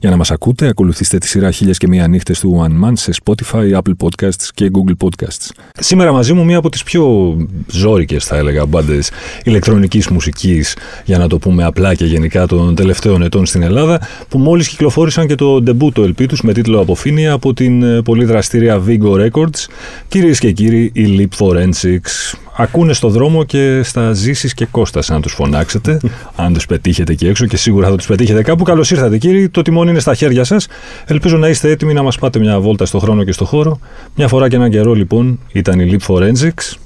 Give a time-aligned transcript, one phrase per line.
[0.00, 3.12] Για να μας ακούτε, ακολουθήστε τη σειρά Χίλιες και Μία Νύχτες του One Man σε
[3.24, 5.48] Spotify, Apple Podcasts και Google Podcasts.
[5.78, 9.10] Σήμερα μαζί μου μία από τις πιο ζώρικες, θα έλεγα, μπάντες
[9.44, 14.38] ηλεκτρονικής μουσικής, για να το πούμε απλά και γενικά των τελευταίων ετών στην Ελλάδα, που
[14.38, 18.24] μόλις κυκλοφόρησαν και το debut το LP του με τίτλο Αποφύνεια από την ε, πολύ
[18.24, 19.66] δραστήρια Vigo Records.
[20.08, 25.20] Κυρίες και κύριοι, η Leap Forensics ακούνε στο δρόμο και στα ζήσεις και Κώστα να
[25.20, 26.00] τους φωνάξετε,
[26.36, 28.64] αν τους πετύχετε εκεί έξω και σίγουρα θα τους πετύχετε κάπου.
[28.64, 30.66] Καλώς ήρθατε κύριοι, το τιμόνι είναι στα χέρια σας.
[31.06, 33.78] Ελπίζω να είστε έτοιμοι να μας πάτε μια βόλτα στο χρόνο και στο χώρο.
[34.14, 36.76] Μια φορά και έναν καιρό λοιπόν ήταν η Leap Forensics.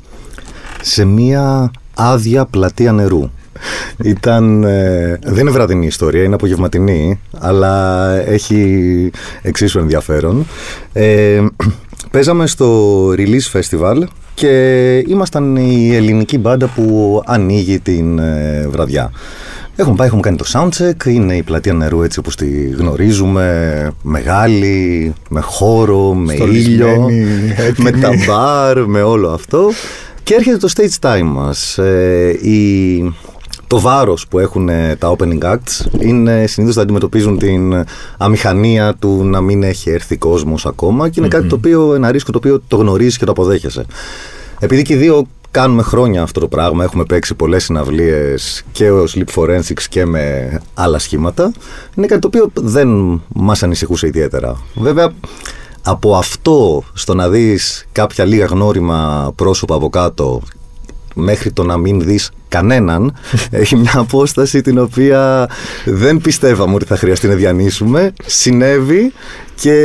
[0.82, 3.30] Σε μια άδεια πλατεία νερού.
[4.04, 9.10] Ήταν, ε, δεν είναι βραδινή ιστορία, είναι απογευματινή, αλλά έχει
[9.42, 10.46] εξίσου ενδιαφέρον.
[10.92, 11.40] Ε,
[12.12, 14.02] παίζαμε στο Release Festival
[14.34, 19.10] και ήμασταν η ελληνική μπάντα που ανοίγει την ε, βραδιά.
[19.76, 25.12] Έχουμε πάει, έχουμε κάνει το soundcheck, είναι η πλατεία νερού έτσι όπως τη γνωρίζουμε, μεγάλη,
[25.28, 27.08] με χώρο, με ήλιο,
[27.76, 29.70] με τα μπαρ, με όλο αυτό.
[30.22, 31.78] Και έρχεται το stage time μας.
[31.78, 33.14] Ε, η,
[33.72, 37.84] το βάρος που έχουν ε, τα opening acts είναι συνήθως να αντιμετωπίζουν την
[38.18, 42.32] αμηχανία του να μην έχει έρθει κόσμος ακόμα και ειναι κάτι το οποίο, ένα ρίσκο
[42.32, 43.86] το οποίο το γνωρίζεις και το αποδέχεσαι.
[44.58, 49.04] Επειδή και οι δύο κάνουμε χρόνια αυτό το πράγμα, έχουμε παίξει πολλές συναυλίες και ο
[49.14, 51.52] Sleep Forensics και με άλλα σχήματα,
[51.94, 54.60] είναι κάτι το οποίο δεν μας ανησυχούσε ιδιαίτερα.
[54.74, 55.12] Βέβαια,
[55.82, 60.42] από αυτό στο να δεις κάποια λίγα γνώριμα πρόσωπα από κάτω
[61.14, 63.14] μέχρι το να μην δεις κανέναν
[63.50, 65.48] έχει μια απόσταση την οποία
[65.84, 69.12] δεν πιστεύαμε ότι θα χρειαστεί να διανύσουμε συνέβη
[69.54, 69.76] και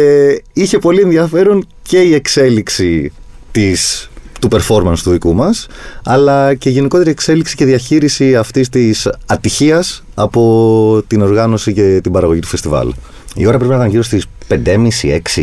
[0.54, 3.12] είχε πολύ ενδιαφέρον και η εξέλιξη
[3.52, 5.68] της του performance του δικού μας
[6.04, 12.40] αλλά και γενικότερη εξέλιξη και διαχείριση αυτής της ατυχίας από την οργάνωση και την παραγωγή
[12.40, 12.94] του φεστιβάλ.
[13.36, 14.58] Η ώρα πρέπει να ήταν γύρω στις 5.30-6,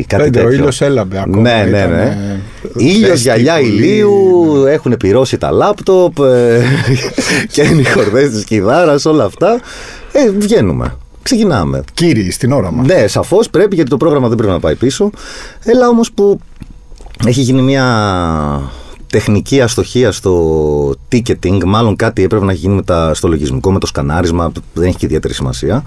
[0.06, 0.47] κάτι Πέντε, τέτοιο.
[0.48, 1.41] ο ήλιος έλαμπε ακόμα.
[1.41, 2.03] Ναι, ναι, ήταν, ναι.
[2.03, 2.41] ε,
[2.76, 3.66] Ήλιος, ζέστη γυαλιά πολύ.
[3.69, 6.62] ηλίου, έχουν πυρώσει τα λάπτοπ ε,
[7.53, 9.60] και είναι οι χορδές της κιθάρας, όλα αυτά.
[10.12, 10.97] Ε, βγαίνουμε.
[11.22, 11.82] Ξεκινάμε.
[11.94, 12.87] Κύριοι, στην ώρα μας.
[12.87, 15.10] Ναι, σαφώς πρέπει γιατί το πρόγραμμα δεν πρέπει να πάει πίσω.
[15.64, 16.38] Έλα όμως που
[17.26, 17.87] έχει γίνει μια
[19.14, 23.78] τεχνική αστοχία στο ticketing, μάλλον κάτι έπρεπε να έχει γίνει με τα, στο λογισμικό, με
[23.78, 25.82] το σκανάρισμα, δεν έχει και ιδιαίτερη σημασία.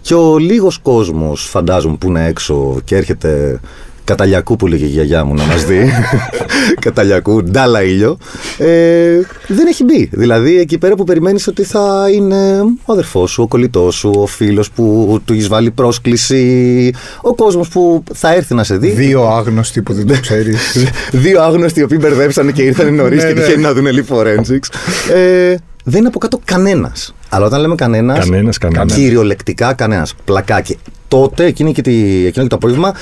[0.00, 3.60] Και ο λίγος κόσμος, φαντάζομαι, που είναι έξω και έρχεται
[4.04, 5.90] Καταλιακού που λέγε η γιαγιά μου να μας δει
[6.86, 8.18] Καταλιακού, ντάλα ήλιο
[8.58, 13.42] ε, Δεν έχει μπει Δηλαδή εκεί πέρα που περιμένεις ότι θα είναι Ο αδερφός σου,
[13.42, 16.92] ο κολλητός σου Ο φίλος που του έχεις βάλει πρόσκληση
[17.22, 20.86] Ο κόσμος που θα έρθει να σε δει Δύο άγνωστοι που δεν το ξέρεις.
[21.24, 23.40] Δύο άγνωστοι οι οποίοι μπερδέψανε και ήρθαν νωρίς Ναι, και ναι.
[23.40, 24.68] τυχαίνει να δουν Elite Forensics.
[25.14, 25.54] Ε,
[25.84, 27.14] δεν είναι από κάτω κανένας.
[27.28, 28.18] Αλλά όταν λέμε κανένας.
[28.18, 28.94] Κανένας, κανένας.
[28.94, 30.14] Κυριολεκτικά κανένας.
[30.24, 30.78] Πλακάκι.
[31.08, 32.94] Τότε, εκείνη και, τη, εκείνο και το απόγευμα,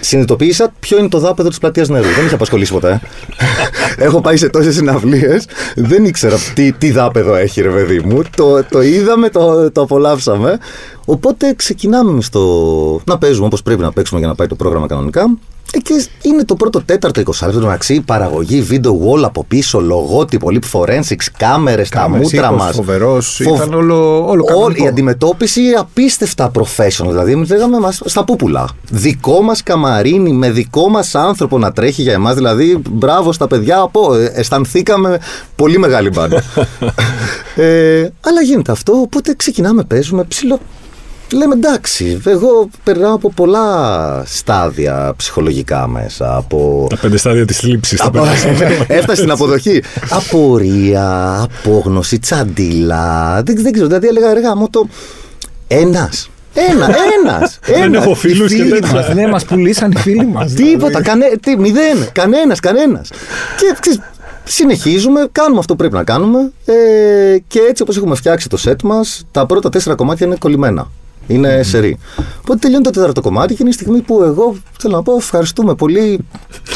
[0.00, 2.04] συνειδητοποίησα ποιο είναι το δάπεδο της πλατείας νερού.
[2.04, 3.00] Δεν με είχε απασχολήσει ποτέ.
[3.98, 5.46] Έχω πάει σε τόσες συναυλίες.
[5.74, 8.22] Δεν ήξερα τι, τι δάπεδο έχει, ρε παιδί μου.
[8.36, 10.58] Το, το είδαμε, το, το απολαύσαμε.
[11.08, 15.36] Οπότε ξεκινάμε στο να παίζουμε όπως πρέπει να παίξουμε για να πάει το πρόγραμμα κανονικά.
[15.72, 20.48] Ε, Και είναι το πρώτο τέταρτο 20 λεπτό μεταξύ παραγωγή, video wall από πίσω, λογότυπο,
[20.50, 22.74] lip forensics, κάμερες, τα Κάμερες, μούτρα ήχος μας.
[22.76, 24.84] φοβερός, ήταν όλο- όλο κανονικό.
[24.84, 27.06] η αντιμετώπιση απίστευτα professional.
[27.08, 28.68] Δηλαδή, εμείς λέγαμε μας, στα πούπουλα.
[28.90, 32.34] Δικό μας καμαρίνι με δικό μας άνθρωπο να τρέχει για εμάς.
[32.34, 33.78] Δηλαδή, μπράβο στα παιδιά.
[33.80, 35.18] Από, ε, αισθανθήκαμε
[35.56, 36.42] πολύ μεγάλη μπάντα.
[37.56, 40.58] ε, αλλά γίνεται αυτό, οπότε ξεκινάμε, παίζουμε ψηλό.
[41.32, 46.36] Λέμε εντάξει, εγώ περνάω από πολλά στάδια ψυχολογικά μέσα.
[46.36, 48.00] Από Τα πέντε στάδια της θλίψης.
[48.00, 48.24] από-
[48.86, 49.82] Έφτασε στην αποδοχή.
[50.10, 53.42] Απορία, απόγνωση, τσαντίλα.
[53.44, 54.88] Δεν, δεν ξέρω, δηλαδή έλεγα αργά μου το.
[55.68, 56.28] Ένας.
[56.54, 56.88] Ένα,
[57.24, 57.58] ένας.
[57.80, 58.92] Δεν έχω φίλους και τέτοια.
[58.92, 60.52] Μας, ναι, μας πουλήσαν οι φίλοι μας.
[60.52, 61.04] Τίποτα, δηλαδή.
[61.04, 62.08] κανέ, τι, μηδέν.
[62.12, 63.08] Κανένας, κανένας.
[63.56, 64.00] Και ξέρεις,
[64.44, 66.52] συνεχίζουμε, κάνουμε αυτό που πρέπει να κάνουμε.
[66.64, 66.74] Ε,
[67.48, 70.88] και έτσι όπως έχουμε φτιάξει το set μας, τα πρώτα τέσσερα κομμάτια είναι κολλημένα.
[71.26, 71.98] Είναι σερή.
[72.38, 75.74] Οπότε τελειώνει το τέταρτο κομμάτι και είναι η στιγμή που εγώ θέλω να πω ευχαριστούμε
[75.74, 76.18] πολύ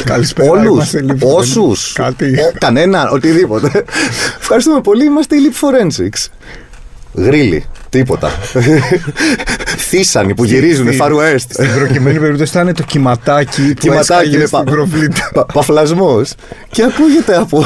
[0.03, 0.49] Καλησπέρα.
[0.49, 1.33] Όλους, είμαστε λοιπόν.
[1.33, 1.93] όσους.
[1.93, 2.35] Κάτι.
[2.59, 3.85] Κανένα, οτιδήποτε.
[4.41, 5.05] Ευχαριστούμε πολύ.
[5.05, 6.27] Είμαστε η Leap Forensics.
[7.13, 7.65] Γρήλι.
[7.91, 8.31] Τίποτα.
[9.89, 11.35] Θύσανοι που γυρίζουν, Στη- Far West.
[11.49, 15.29] Στην προκειμένη περίπτωση ήταν το κυματάκι που Κυματάκι έσκαγε είναι στην πα- προβλήτα.
[15.33, 16.33] πα- παφλασμός.
[16.71, 17.65] Και ακούγεται από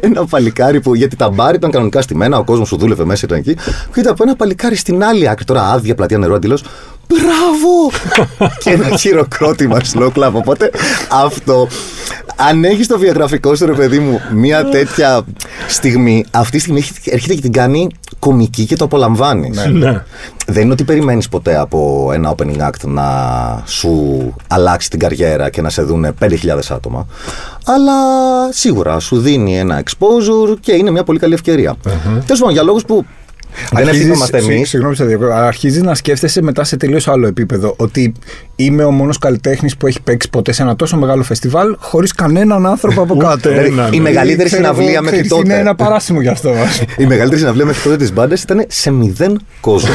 [0.00, 0.94] ένα παλικάρι που.
[0.94, 3.56] Γιατί τα μπάρ ήταν κανονικά στημένα, ο κόσμος που δούλευε μέσα ήταν εκεί.
[3.84, 6.64] Ακούγεται από ένα παλικάρι στην άλλη άκρη, τώρα άδεια πλατεία νερού αντιλώς.
[7.08, 7.90] Μπράβο!
[8.62, 10.32] και ένα χειροκρότημα slow clap.
[10.32, 10.70] Οπότε
[11.10, 11.68] αυτό.
[12.36, 15.24] Αν έχεις το βιογραφικό σου, ρε παιδί μου, μια τέτοια
[15.68, 17.88] στιγμή, αυτή τη στιγμή έρχεται- έρχεται και την κάνει
[18.26, 19.66] κομική και το απολαμβάνεις.
[19.66, 20.02] Ναι.
[20.46, 23.04] Δεν είναι ότι περιμένεις ποτέ από ένα opening act να
[23.66, 26.28] σου αλλάξει την καριέρα και να σε δουν 5.000
[26.68, 27.06] άτομα.
[27.64, 27.92] Αλλά
[28.50, 31.76] σίγουρα σου δίνει ένα exposure και είναι μια πολύ καλή ευκαιρία.
[32.02, 33.04] Τέλος πάντων, για λόγους που
[33.72, 34.68] δεν Αρχίζεις- ευθυνόμαστε συγ- εμείς.
[34.68, 37.74] Συγγνώμη, σε διακόπτω, αλλά αρχίζεις να σκέφτεσαι μετά σε τελείως άλλο επίπεδο.
[37.78, 38.12] Ότι
[38.56, 42.66] είμαι ο μόνος καλλιτέχνης που έχει παίξει ποτέ σε ένα τόσο μεγάλο φεστιβάλ χωρίς κανέναν
[42.66, 43.50] άνθρωπο από κάτω.
[43.50, 43.92] Ούτε Ε, έναν.
[43.92, 45.42] Η μεγαλύτερη ξέρω εγώ, συναυλία μέχρι ξέρεις, τότε.
[45.52, 46.52] Είναι ένα παράσημο γι' αυτό.
[46.98, 49.90] Η μεγαλύτερη συναυλία μέχρι τότε της μπάντας ήταν σε μηδέν κόσμο.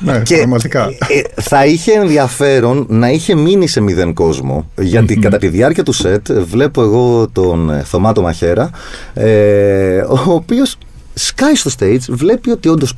[0.00, 0.88] ναι, Και πραγματικά.
[0.88, 4.70] ε, θα είχε ενδιαφέρον να είχε μείνει σε μηδέν κόσμο.
[4.78, 8.70] Γιατί κατά τη διάρκεια του σετ βλέπω εγώ τον ε, Θωμάτο Μαχέρα,
[9.14, 10.78] ε, ο οποίος
[11.18, 12.94] σκάει στο stage, βλέπει ότι όντως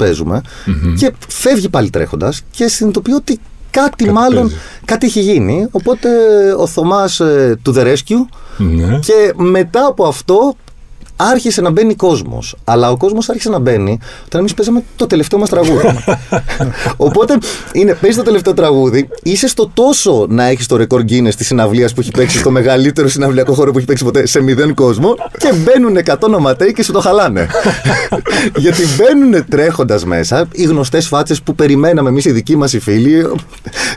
[0.97, 3.39] και φεύγει πάλι τρέχοντας και συνειδητοποιεί ότι
[3.71, 4.57] κάτι, μάλλον παίζει.
[4.85, 5.67] κάτι έχει γίνει.
[5.71, 6.09] Οπότε
[6.59, 8.27] ο Θωμάς ε, του The Rescue
[8.57, 8.99] Ναι.
[8.99, 10.57] και μετά από αυτό
[11.19, 12.57] άρχισε να μπαίνει κόσμος.
[12.65, 15.89] Αλλά ο κόσμος άρχισε να μπαίνει όταν εμείς παίζαμε το τελευταίο μας τραγούδι.
[16.97, 17.39] Οπότε
[17.73, 21.95] είναι, παίζεις το τελευταίο τραγούδι, είσαι στο τόσο να έχεις το ρεκόρ Guinness της συναυλίας
[21.95, 25.53] που έχει παίξει στο μεγαλύτερο συναυλιακό χώρο που έχει παίξει ποτέ σε μηδέν κόσμο και
[25.53, 27.47] μπαίνουν 100 οματέοι και σου το χαλάνε.
[28.57, 33.27] Γιατί μπαίνουν τρέχοντας μέσα οι γνωστές φάτσες που περιμέναμε εμείς οι δικοί μας οι φίλοι.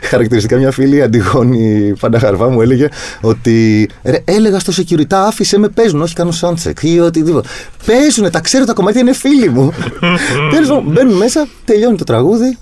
[0.02, 2.88] Χαρακτηριστικά μια φίλη, η Αντιγόνη Φανταχαρβά, μου έλεγε
[3.20, 7.48] ότι ρε, έλεγα στο security, άφησε με παίζουν, όχι κάνω soundcheck ή οτιδήποτε.
[7.86, 9.72] Παίζουν, τα ξέρω τα κομμάτια, είναι φίλοι μου.
[10.52, 12.58] Τέλος πάντων, μπαίνουν μέσα, τελειώνει το τραγούδι.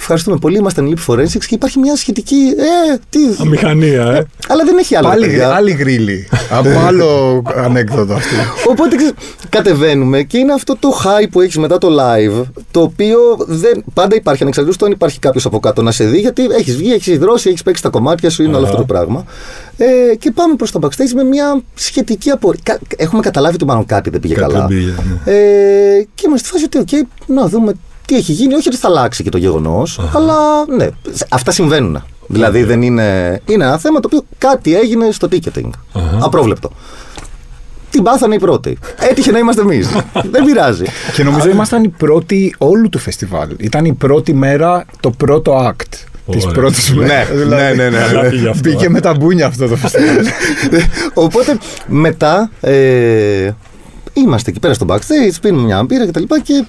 [0.00, 2.34] Ευχαριστούμε πολύ, ήμασταν Leap Forensics και υπάρχει μια σχετική.
[2.56, 3.18] Ε, τι.
[3.40, 4.24] Αμηχανία, ε.
[4.48, 5.08] Αλλά δεν έχει άλλο.
[5.08, 5.48] Πάλι παιδιά.
[5.48, 6.28] άλλη γρήλη.
[6.50, 8.36] Από άλλο ανέκδοτο αυτό.
[8.68, 9.14] Οπότε ξέρεις,
[9.48, 14.16] κατεβαίνουμε και είναι αυτό το high που έχεις μετά το live, το οποίο δεν, πάντα
[14.16, 17.06] υπάρχει ανεξαρτήτως το αν υπάρχει κάποιος από κάτω να σε δει, γιατί έχεις βγει, έχεις
[17.06, 18.72] υδρώσει, έχεις παίξει τα κομμάτια σου, είναι όλο Αχα.
[18.74, 19.24] αυτό το πράγμα.
[19.76, 22.60] Ε, και πάμε προς τα backstage με μια σχετική απορία.
[22.62, 24.66] Κα- Έχουμε καταλάβει ότι μάλλον κάτι δεν πήγε Κάτι καλά.
[24.66, 24.94] δεν πήγε,
[25.24, 25.32] ναι.
[25.34, 27.72] Ε, και είμαστε στη φάση ότι, οκ, να δούμε
[28.10, 28.54] τι έχει γίνει.
[28.54, 30.34] Όχι ότι θα αλλάξει και το γεγονός, αλλά
[30.76, 30.88] ναι,
[31.28, 32.04] αυτά συμβαίνουν.
[32.26, 33.40] Δηλαδή δεν είναι.
[33.46, 35.70] Είναι ένα θέμα το οποίο κάτι έγινε στο ticketing.
[35.92, 36.18] Αχα.
[36.20, 36.70] Απρόβλεπτο.
[37.90, 38.78] Την πάθανε οι πρώτοι.
[39.10, 39.88] Έτυχε να είμαστε εμείς.
[40.32, 40.84] δεν πειράζει.
[41.14, 43.48] Και νομίζω ήμασταν οι πρώτοι όλου του φεστιβάλ.
[43.58, 45.94] Ήταν η πρώτη μέρα, το πρώτο act.
[46.30, 46.60] Της Ωραία.
[46.60, 47.48] πρώτης Ναι, μέρας.
[47.48, 48.88] ναι, ναι, ναι, Καλά πήγε αυτό, Μπήκε ε.
[48.88, 50.26] με τα μπούνια αυτό το φεστιβάλ.
[51.24, 53.50] Οπότε μετά ε,
[54.12, 56.22] είμαστε εκεί πέρα στο backstage, πίνουμε μια μπύρα κτλ.
[56.22, 56.64] Και, και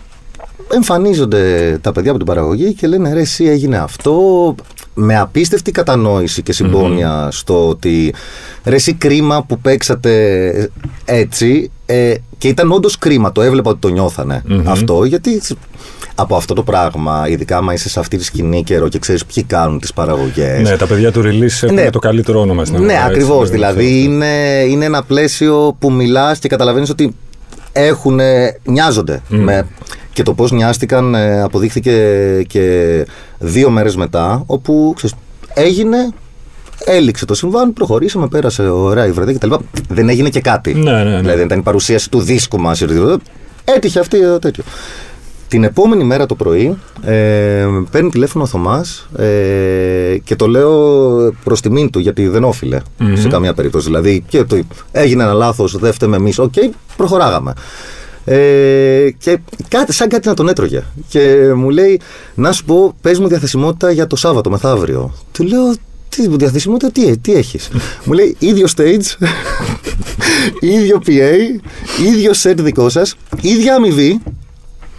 [0.74, 4.16] εμφανίζονται τα παιδιά από την παραγωγή και λένε ρε εσύ έγινε αυτό
[4.94, 8.14] με απίστευτη κατανόηση και συμπόνια στο ότι
[8.64, 10.70] ρε εσύ κρίμα που παίξατε
[11.06, 15.42] έτσι ε, και ήταν όντως κρίμα, το έβλεπα ότι το νιώθανε αυτό γιατί
[16.16, 19.44] από αυτό το πράγμα, ειδικά άμα είσαι σε αυτή τη σκηνή καιρό και ξέρεις ποιοι
[19.44, 21.90] κάνουν τις παραγωγές Ναι, τα παιδιά του release έχουν Ναι.
[21.90, 23.50] το καλύτερο όνομα στην ναι, αγορά, έτσι, ακριβώς.
[23.50, 24.12] δηλαδή, Δηλαδή αυτό.
[24.12, 27.16] είναι, είναι ένα πλαίσιο που μιλάς και καταλαβαίνεις ότι
[27.72, 28.20] έχουν,
[28.64, 29.22] νοιάζονται.
[29.28, 29.68] Με,
[30.14, 31.94] και το πώς νοιάστηκαν ε, αποδείχθηκε
[32.48, 33.06] και
[33.40, 35.16] δύο μέρες μετά, όπου ξέρεις,
[35.54, 35.98] έγινε,
[36.86, 39.54] έληξε το συμβάν, προχωρήσαμε, πέρασε ωραία η βραδιά κτλ.
[39.90, 40.74] Δεν έγινε και κάτι.
[40.74, 41.20] Ναι, ναι, ναι.
[41.20, 43.18] Δηλαδή δεν ήταν η παρουσίαση του δίσκου μας ή οτιδήποτε.
[43.64, 44.64] Έτυχε αυτή το τέτοιο.
[45.48, 51.62] Την επόμενη μέρα το πρωί ε, παίρνει τηλέφωνο ο Θωμάς ε, και το λέω προς
[51.62, 52.78] τιμήν του γιατί δεν όφειλε
[53.14, 53.86] σε καμία περίπτωση.
[53.86, 54.60] Δηλαδή και το,
[54.92, 56.54] έγινε ένα λάθος, δεν φταίμε εμείς, οκ,
[56.98, 57.54] προχωράγαμε.
[58.26, 60.84] Ε, και κάτι, σαν κάτι να τον έτρωγε.
[61.08, 62.02] Και μου λέει,
[62.36, 65.14] να σου πω, πες μου διαθεσιμότητα για το Σάββατο μεθαύριο.
[65.32, 65.74] Του λέω,
[66.10, 67.70] τι διαθεσιμότητα, τι, τι έχεις;
[68.04, 69.28] μου λέει, ίδιο stage,
[70.78, 71.34] ίδιο PA,
[72.08, 74.22] ίδιο set δικό σας, ίδια αμοιβή,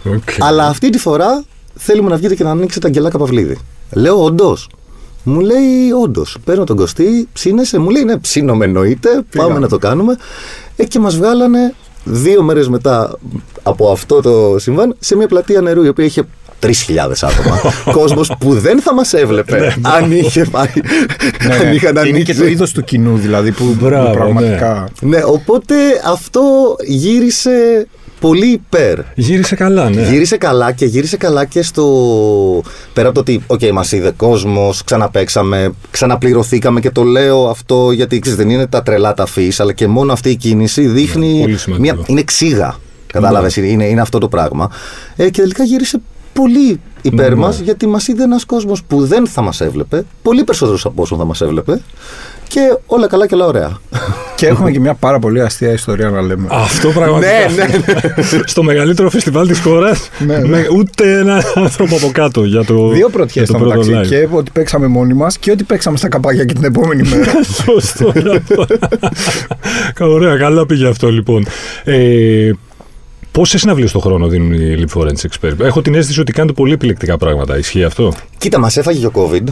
[0.03, 0.29] Οκ.
[0.39, 1.43] αλλά αυτή τη φορά
[1.75, 3.57] θέλουμε να βγείτε και να ανοίξετε τα Αγγελάκα Παυλίδη.
[3.91, 4.69] Λέω όντως.
[5.23, 6.37] Μου λέει όντως.
[6.43, 7.77] Παίρνω τον Κωστή, ψήνεσαι.
[7.77, 9.23] Μου λέει ναι, ψήνομαι εννοείται.
[9.35, 10.17] Πάμε να το κάνουμε.
[10.75, 13.17] Ε, και μας βγάλανε δύο μέρες μετά
[13.63, 16.23] από αυτό το συμβάν σε μια Πλατεία Νερού η οποία είχε
[16.59, 16.69] 3.000
[17.21, 17.73] άτομα.
[17.99, 20.67] Κόσμος που δεν θα μας έβλεπε αν είχε πάει.
[21.61, 22.35] αν είχαν Ναι, Είναι και ανοίξει.
[22.35, 24.87] το είδος του κοινού δηλαδή που, που Μπράβο, πραγματικά.
[25.01, 26.41] Ναι, οπότε αυτό
[26.85, 27.87] γύρισε
[28.27, 28.99] πολύ υπέρ.
[29.15, 30.01] Γύρισε καλά, ναι.
[30.01, 31.85] Γύρισε καλά και γύρισε καλά και στο.
[32.93, 38.19] Πέρα από το ότι, οκ, μας είδε κόσμος, ξαναπαίξαμε, ξαναπληρωθήκαμε και το λέω αυτό γιατί
[38.19, 41.33] ξέρεις, δεν είναι τα τρελά τα fees, αλλά και μόνο αυτή η κίνηση δείχνει.
[41.33, 41.95] Ναι, πολύ σημαντικό.
[41.95, 42.75] μια, είναι ξύγα.
[43.07, 44.71] Κατάλαβες, είναι, είναι αυτό το πράγμα.
[45.15, 46.01] Ε, και τελικά γύρισε
[46.33, 47.35] πολύ υπέρ Ναι.
[47.35, 51.15] μας, γιατί μας είδε ένας κόσμος που δεν θα μας έβλεπε, πολύ περισσότερος από όσο
[51.17, 51.81] θα μας έβλεπε,
[52.53, 53.77] και όλα καλά και όλα ωραία.
[54.35, 56.47] Και έχουμε και μια πάρα πολύ αστεία ιστορία να λέμε.
[56.51, 57.31] Αυτό πραγματικά.
[57.55, 58.41] ναι, ναι.
[58.45, 60.09] Στο μεγαλύτερο φεστιβάλ της χώρας.
[60.19, 60.65] Ναι, ναι.
[60.77, 62.87] Ούτε ένα άνθρωπο από κάτω για το.
[62.89, 64.11] Δύο πρωτιές για το στο πρώτο μεταξύ.
[64.15, 64.29] live.
[64.29, 67.31] Και ότι παίξαμε μόνοι μας και ότι παίξαμε στα καπάκια και την επόμενη μέρα.
[67.65, 68.13] Σωστό.
[69.99, 71.45] Ωραία, καλά πήγε αυτό λοιπόν.
[71.83, 72.51] Ε,
[73.31, 75.59] Πόσες συναυλίες το χρόνο δίνουν οι Leap Forensic Expert.
[75.59, 77.57] Έχω την αίσθηση ότι κάνετε πολύ επιλεκτικά πράγματα.
[77.57, 79.43] Ισχύει αυτό; Κοίτα, μας έφαγε και ο COVID.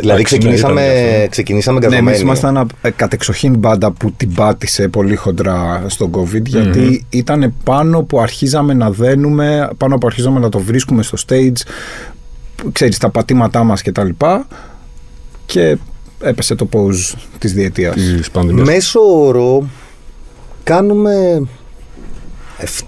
[0.00, 1.28] Δηλαδή Εντάξει, ναι, ξεκινήσαμε, ήταν και αυτό.
[1.30, 2.20] ξεκινήσαμε ναι, εμείς γκαζωμένοι.
[2.22, 8.02] ήμασταν ένα ε, κατεξοχήν μπάντα που την πάτησε πολύ χοντρά στον COVID, γιατί ήταν πάνω
[8.02, 11.60] που αρχίζαμε να δένουμε, πάνω που αρχίζαμε να το βρίσκουμε στο stage,
[12.56, 14.46] που, ξέρεις, τα πατήματά μας και τα λοιπά
[15.46, 15.76] και
[16.22, 17.94] έπεσε το pause της διετίας.
[17.94, 18.66] Της πανδημίας.
[18.68, 19.68] Μέσο όρο
[20.62, 21.42] κάνουμε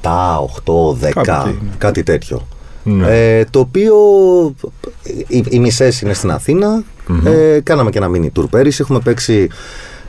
[0.02, 1.70] 7, 8, 10, Κάπου εκεί, ναι.
[1.78, 2.46] κάτι τέτοιο.
[2.84, 3.38] Ναι.
[3.38, 3.96] Ε, το οποίο
[5.26, 6.82] οι, οι μισές είναι στην αθηνα
[7.24, 8.78] Ε, κάναμε και ένα mini tour πέρυσι.
[8.82, 9.48] Έχουμε παίξει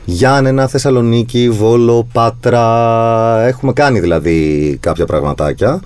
[0.04, 3.46] Γιάννενα, Θεσσαλονίκη, Βόλο, Πάτρα.
[3.46, 5.80] Έχουμε κάνει δηλαδή κάποια πραγματάκια.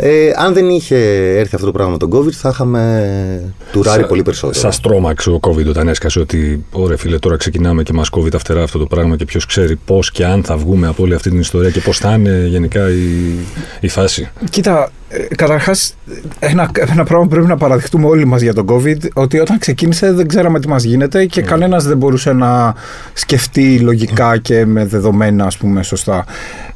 [0.00, 0.96] Ε, αν δεν είχε
[1.38, 4.60] έρθει αυτό το πράγμα με τον COVID, θα είχαμε τουράρει πολύ περισσότερο.
[4.60, 8.38] Σας τρόμαξε ο COVID όταν έσκασε ότι ωραία φίλε τώρα ξεκινάμε και μας κόβει τα
[8.38, 11.30] φτερά αυτό το πράγμα και ποιος ξέρει πώς και αν θα βγούμε από όλη αυτή
[11.30, 13.34] την ιστορία και πώς θα είναι γενικά η,
[13.80, 14.30] η φάση.
[14.50, 15.94] Κοίτα, ε, καταρχάς
[16.38, 20.12] ένα, ένα πράγμα που πρέπει να παραδεχτούμε όλοι μας για τον COVID ότι όταν ξεκίνησε
[20.12, 22.74] δεν ξέραμε τι μας γίνεται και κανένας δεν μπορούσε να
[23.12, 26.24] σκεφτεί λογικά και με δεδομένα ας πούμε σωστά.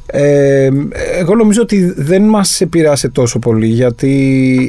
[0.05, 0.69] Ε,
[1.19, 4.11] εγώ νομίζω ότι δεν μας επηρεάσε τόσο πολύ γιατί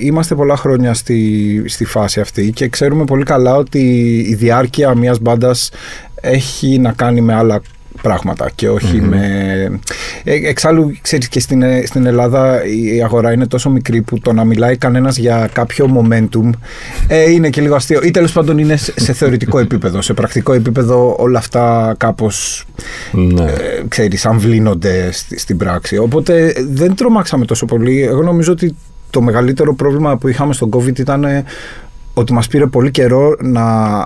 [0.02, 3.80] είμαστε πολλά χρόνια στη, στη φάση αυτή και ξέρουμε πολύ καλά ότι
[4.28, 5.71] η διάρκεια μιας μπάντας
[6.14, 7.62] έχει να κάνει με άλλα
[8.04, 9.20] πράγματα και όχι με...
[10.25, 14.32] Ε, εξάλλου, ξέρεις, και στην, ε, στην Ελλάδα η αγορά είναι τόσο μικρή που το
[14.32, 16.50] να μιλάει κανένας για κάποιο momentum
[17.08, 18.00] ε, είναι και λίγο αστείο.
[18.02, 20.02] Ή τέλος πάντων είναι σε, σε θεωρητικό επίπεδο.
[20.02, 22.64] Σε πρακτικό επίπεδο όλα αυτά κάπως,
[23.12, 23.42] Ναι.
[23.42, 25.96] ε, ξέρεις, αμβλύνονται στη, στην πράξη.
[25.96, 28.02] Οπότε ε, δεν τρομάξαμε τόσο πολύ.
[28.02, 28.76] Εγώ νομίζω ότι
[29.11, 31.44] το μεγαλύτερο πρόβλημα που είχαμε στον COVID ήταν ε,
[32.14, 33.99] ότι μας πήρε πολύ καιρό να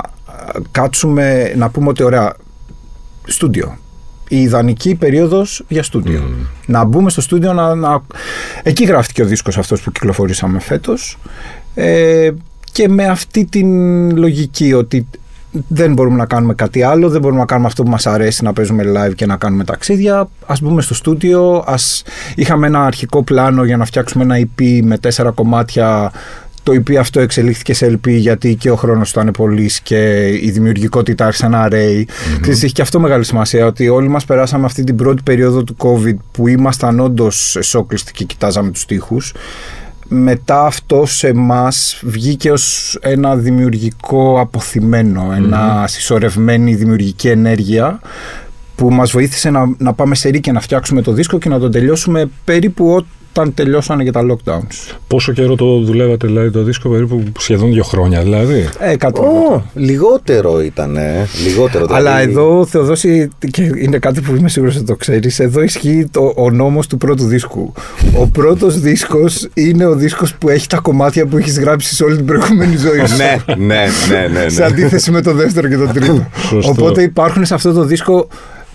[0.55, 2.35] ε, κάτσουμε, να πούμε ότι ωραία,
[3.27, 3.79] στούντιο.
[4.29, 6.23] Η ιδανική περίοδος για στούντιο.
[6.67, 8.03] Να μπούμε στο στούντιο να, να...
[8.63, 11.19] Εκεί γράφτηκε ο δίσκος αυτός που κυκλοφορήσαμε φέτος
[11.75, 12.31] ε,
[12.73, 13.69] και με αυτή την
[14.17, 15.07] λογική ότι
[15.69, 18.53] δεν μπορούμε να κάνουμε κάτι άλλο, δεν μπορούμε να κάνουμε αυτό που μας αρέσει να
[18.53, 20.29] παίζουμε live και να κάνουμε ταξίδια.
[20.47, 22.03] Ας μπούμε στο στούντιο, ας...
[22.35, 26.13] είχαμε ένα αρχικό πλάνο για να φτιάξουμε ένα EP με τέσσερα κομμάτια
[26.63, 31.27] το EP αυτό εξελίχθηκε σε LP γιατί και ο χρόνος ήταν πολύ και η δημιουργικότητα
[31.27, 32.09] άρχισε να ρέει.
[32.09, 32.39] Mm-hmm.
[32.41, 35.77] Ξέρεις, έχει και αυτό μεγάλη σημασία ότι όλοι μας περάσαμε αυτή την πρώτη περίοδο του
[35.79, 39.35] COVID που ήμασταν όντως σόκλειστοι και κοιτάζαμε τους τοίχους.
[40.09, 41.69] Μετά αυτό σε εμά
[42.03, 48.01] βγήκε ως ένα δημιουργικό αποθυμένο, ένα συσσωρευμένη δημιουργική ενέργεια
[48.75, 51.59] που μας βοήθησε να, να πάμε σε ρί και να φτιάξουμε το δίσκο και να
[51.59, 54.95] τον τελειώσουμε περίπου όταν τελειώσανε και τα lockdowns.
[55.07, 59.63] Πόσο καιρό το δουλεύατε δηλαδή το δίσκο, περίπου σχεδόν δύο χρόνια δηλαδή; Ε, κάτι Ω,
[59.75, 60.97] λιγότερο ήταν,
[61.45, 61.87] λιγότερο.
[61.89, 62.31] Αλλά δηλαδή.
[62.31, 66.51] εδώ, Θεοδόση, και είναι κάτι που είμαι σίγουρος ότι το ξέρεις, εδώ ισχύει το, ο
[66.51, 67.73] νόμος του πρώτου δίσκου.
[68.19, 72.17] Ο πρώτος δίσκος είναι ο δίσκος που έχει τα κομμάτια που έχεις γράψει σε όλη
[72.17, 73.17] την προηγούμενη ζωή σου.
[73.17, 74.67] ναι, ναι, ναι, ναι, Σε ναι.
[74.67, 76.27] αντίθεση με το δεύτερο και το τρίτο.
[76.37, 76.71] Σωστό.
[76.71, 78.29] Οπότε υπάρχουν σε αυτό το δίσκο,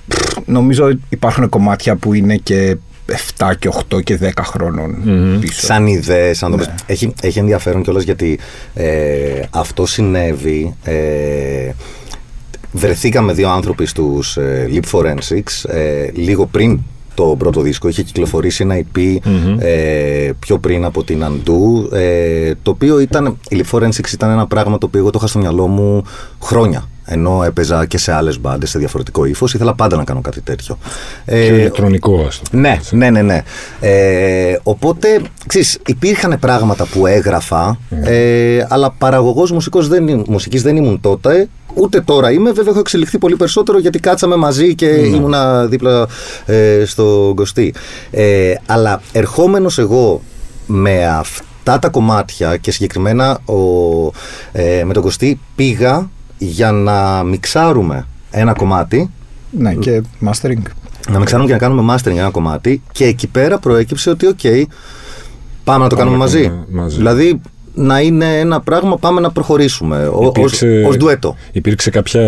[0.07, 2.77] πφ, νομίζω υπάρχουν κομμάτια που είναι και
[3.37, 4.95] 7 και 8 και 10 χρονων
[5.39, 5.61] πίσω.
[5.65, 6.63] Σαν ιδέες, αν το Ναι.
[6.65, 6.73] πεις.
[6.85, 8.39] Έχει, έχει ενδιαφέρον κιόλας γιατί
[8.73, 10.75] ε, αυτό συνέβη.
[10.83, 11.71] Ε,
[12.71, 16.79] βρεθήκαμε δύο άνθρωποι στους ε, Leap Forensics ε, λίγο πριν
[17.15, 17.87] το πρώτο δίσκο.
[17.87, 19.17] Είχε κυκλοφορήσει ένα EP
[19.59, 21.93] ε, πιο πριν από την Undo.
[21.93, 23.37] Ε, το οποίο ήταν.
[23.49, 26.03] Η Leap Forensics ήταν ένα πράγμα το οποίο εγώ το είχα στο μυαλό μου
[26.41, 26.87] χρόνια.
[27.05, 29.53] Ενώ έπαιζα και σε άλλες μπάντες σε διαφορετικό ύφος.
[29.53, 30.77] Ήθελα πάντα να κάνω κάτι τέτοιο.
[31.25, 33.41] Ε, Πιο ηλεκτρονικό, ας το ναι, ναι, ναι, ναι.
[33.79, 40.75] Ε, οπότε, ξέρεις, υπήρχαν πράγματα που έγραφα, ε, αλλά παραγωγός μουσικός δεν, ήμ- μουσικής δεν
[40.75, 42.51] ήμουν τότε, ούτε τώρα είμαι.
[42.51, 46.07] Βέβαια, έχω εξελιχθεί πολύ περισσότερο γιατί κάτσαμε μαζί και ήμουνα δίπλα
[46.45, 47.73] ε, στο Κωστή.
[48.11, 50.21] Ε, αλλά ερχόμενος εγώ
[50.65, 53.53] με αυτά τα κομμάτια και συγκεκριμένα ο,
[54.51, 56.09] ε, με τον Κωστή πήγα
[56.43, 59.09] για να μιξάρουμε ένα κομμάτι
[59.51, 60.61] Ναι, και mastering.
[61.11, 64.39] να μιξάρουμε και να κάνουμε mastering ένα κομμάτι και εκεί πέρα προέκυψε ότι οκ,
[65.63, 66.41] πάμε να το Πάμε κάνουμε να μαζί.
[66.41, 66.95] κάνουμε μαζί.
[66.97, 67.41] Δηλαδή
[67.75, 71.35] να είναι ένα πράγμα, πάμε να προχωρήσουμε ω- ως, Υπήρξε- ως ντουέτο.
[71.51, 72.21] Υπήρξε κάποια,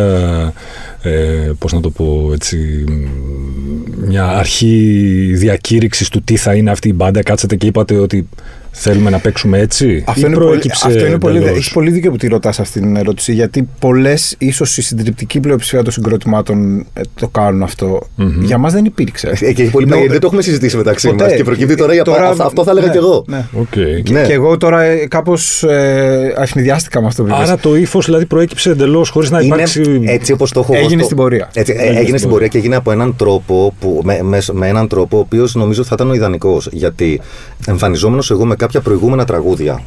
[1.02, 2.58] ε, πώς να το πω έτσι,
[2.88, 7.24] μ, μια αρχή διακήρυξης του τι θα είναι αυτή η μπάντα.
[7.24, 8.30] Κάτσατε και είπατε ότι
[8.78, 11.92] Θέλουμε να παίξουμε έτσι; Αυτό ή είναι, πολύ, προέκυψε αυτό είναι πολύ, εντελώς; έχεις πολύ
[11.92, 13.34] δίκιο που τη ρωτάς αυτή την ερώτηση.
[13.34, 18.00] Γιατί πολλές, ίσως η συντριπτική πλειοψηφία των συγκροτημάτων ε, το κάνουν αυτό.
[18.42, 19.34] Για μας δεν υπήρξε.
[19.40, 21.24] Ε, Και έχει πολύ Νο- πλάκα, δεν το έχουμε συζητήσει μεταξύ Ποτέ.
[21.24, 21.34] μας.
[21.34, 23.24] Και προκύπτει τώρα, η απα- Τώρα- αυτό, αυτό θα έλεγα ναι, κι εγώ.
[23.28, 23.46] ναι.
[23.60, 23.70] Οκ.
[24.04, 24.26] Και, Ναι.
[24.26, 27.40] και εγώ τώρα κάπως ε, αχνηδιάστηκα με αυτό που είπες.
[27.50, 30.02] Άρα το ύφος δηλαδή προέκυψε εντελώς χωρίς να Είναι υπάρξει.
[30.06, 31.50] έτσι όπως το έχω εγώ Έγινε στο- στην πορεία.
[31.54, 34.42] Έτσι, ε, Έγινε έγινε, στην στην πορεία και έγινε από έναν τρόπο, που, με, με,
[34.52, 36.70] με έναν τρόπο ο οποίος νομίζω θα ήταν ο ιδανικός.
[36.72, 37.22] Γιατί
[37.68, 39.82] εμφανιζόμενος εγώ με κάποια προηγούμενα τραγούδια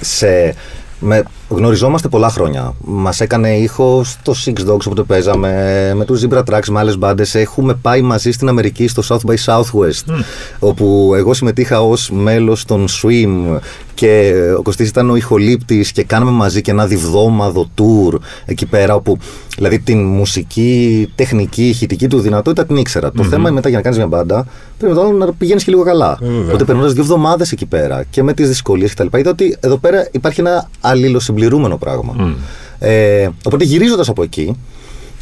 [0.00, 0.54] σε,
[1.00, 2.74] με, γνωριζόμαστε πολλά χρόνια.
[2.80, 7.34] Μας έκανε ήχο στο Six Dogs όποτε παίζαμε, με τους Zebra Tracks, με άλλες μπάντες.
[7.34, 10.14] Έχουμε πάει μαζί στην Αμερική στο South by Southwest,
[10.58, 13.58] όπου εγώ συμμετείχα ως μέλος των Swim
[13.94, 18.94] και ο Κωστής ήταν ο ηχολήπτης και κάναμε μαζί και ένα διβδόμαδο tour εκεί πέρα
[18.94, 19.18] όπου
[19.56, 23.12] δηλαδή την μουσική, τεχνική, ηχητική του δυνατότητα την ήξερα.
[23.12, 24.46] Το θέμα είναι μετά για να κάνεις μια μπάντα
[24.78, 26.18] πρέπει μετά να πηγαίνεις και λίγο καλά.
[26.20, 26.44] βέβαια.
[26.46, 29.18] Οπότε περνώντας δύο εβδομάδες εκεί πέρα και με τις δυσκολίες κτλ.
[29.18, 32.36] Είδα ότι εδώ πέρα υπάρχει ένα αλληλοσυμπληρούμενο πράγμα.
[32.78, 34.56] Ε, οπότε γυρίζοντας από εκεί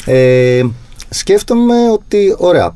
[0.04, 0.62] ε,
[1.08, 2.74] σκέφτομαι ότι ωραία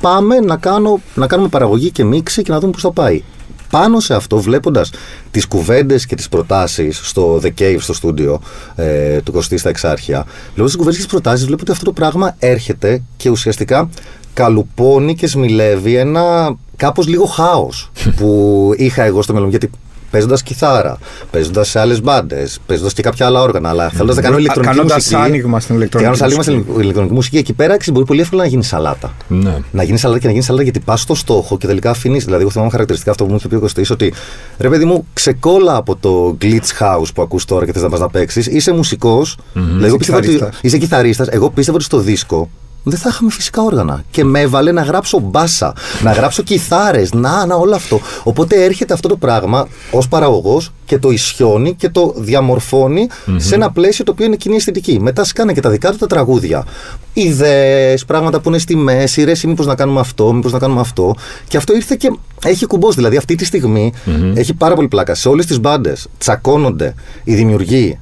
[0.00, 3.22] πάμε να, κάνω, να κάνουμε παραγωγή και μίξη και να δούμε πώς θα πάει.
[3.70, 4.90] Πάνω σε αυτό, βλέποντας
[5.30, 8.40] τις κουβέντες και τις προτάσεις στο The Cave, στο στούντιο
[8.74, 11.92] ε, του Κωστή στα Εξάρχεια, βλέποντας τις κουβέντες και τις προτάσεις, βλέπω ότι αυτό το
[11.92, 13.88] πράγμα έρχεται και ουσιαστικά
[14.34, 19.48] καλουπώνει και σμιλεύει ένα κάπως λίγο χάος που είχα εγώ στο μέλλον.
[19.48, 19.70] Γιατί
[20.10, 20.98] παίζοντας κιθάρα,
[21.30, 24.96] παίζοντας σε άλλες μπάντες, παίζοντας και κάποια άλλα όργανα, αλλά θέλοντα να κάνω ηλεκτρονική Κάνοντας
[24.96, 25.14] μουσική.
[25.14, 26.70] άνοιγμα στην ηλεκτρονική Και κάνοντας άνοιγμα μουσική.
[26.70, 29.12] στην ηλεκτρονική μουσική, εκεί πέρα ξέρεις, μπορεί πολύ εύκολα να γίνεις σαλάτα.
[29.28, 29.56] Ναι.
[29.70, 32.24] Να γίνεις σαλάτα και να γίνεις σαλάτα γιατί πας στο στόχο και τελικά αφήνεις.
[32.24, 34.12] Δηλαδή, εγώ θυμάμαι χαρακτηριστικά αυτό που μου είχε πει ο Κωστής, ότι
[34.58, 38.00] ρε παιδί μου, ξεκόλα από το glitch house που ακούς τώρα και θες να πας
[38.00, 38.46] να παίξεις.
[38.46, 39.36] Είσαι μουσικός.
[39.54, 40.26] Δηλαδή, εγώ πίστευα ότι.
[40.28, 40.60] κιθαρίστας.
[40.62, 41.28] Είσαι κιθαρίστας.
[41.30, 42.50] Εγώ πίστευα ότι στο δίσκο
[42.82, 44.04] δεν θα είχαμε φυσικά όργανα.
[44.10, 48.00] Και με έβαλε να γράψω μπάσα, να γράψω κιθάρες, να, να, όλο αυτό.
[48.22, 53.70] Οπότε έρχεται αυτό το πράγμα ως παραγωγός και το ισιώνει και το διαμορφωνει σε ένα
[53.70, 55.00] πλαίσιο το οποίο είναι κοινή αισθητική.
[55.00, 56.66] Μετά σκάνε και τα δικά του τα τραγούδια.
[57.12, 61.14] Ιδέες, πράγματα που είναι στη μέση, ρες, μήπως να κάνουμε αυτό, μήπως να κάνουμε αυτό.
[61.48, 62.12] Και αυτό ήρθε και
[62.44, 62.96] έχει κουμπώσει.
[62.96, 63.92] Δηλαδή, αυτή τη στιγμη
[64.34, 65.14] έχει πάρα πολύ πλάκα.
[65.14, 67.98] Σε όλες τις μπάντες τσακώνονται οι δημιουργοί.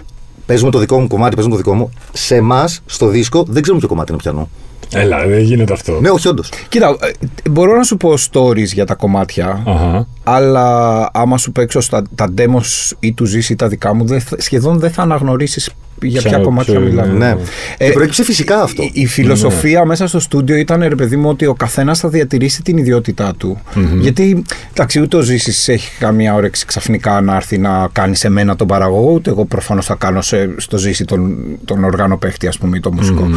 [0.46, 1.90] Παίζουμε το δικό μου κομμάτι, παίζουμε το δικό μου.
[2.12, 4.48] Σε εμάς, στο δίσκο, δεν ξέρουμε ποιο κομμάτι είναι πιανό.
[4.92, 6.00] Έλα, δεν γίνεται αυτό.
[6.00, 6.50] Ναι, όχι, όντως.
[6.68, 10.06] Κοίτα, ε, μπορώ να σου πω stories για τα κομμάτια, Αχα.
[10.34, 14.36] Αλλά άμα σου παίξω στα, τα demos ή του ζήσει τα δικά μου, δεν θα-
[14.40, 15.70] σχεδόν δεν θα αναγνωρίσεις
[16.02, 17.12] για ποια Ποια- κομμάτια ποιο είναι, μιλάμε.
[17.18, 17.34] Ναι.
[17.78, 18.82] Ε, και προέκυψε φυσικά αυτό.
[18.82, 22.62] Η, η φιλοσοφία μέσα στο στούντιο ήταν, ρε παιδί μου, ότι ο καθένας θα διατηρήσει
[22.62, 23.58] την ιδιότητά του.
[24.00, 28.56] Γιατί, εντάξει, ούτε ο Ζήσης έχει καμία όρεξη ξαφνικά να έρθει να κάνει σε μένα
[28.56, 32.58] τον παραγωγό, ούτε εγώ προφανώς θα κάνω σε, στο Ζήση τον, τον οργάνο παίχτη, ας
[32.58, 33.28] πούμε, ή τον μουσικο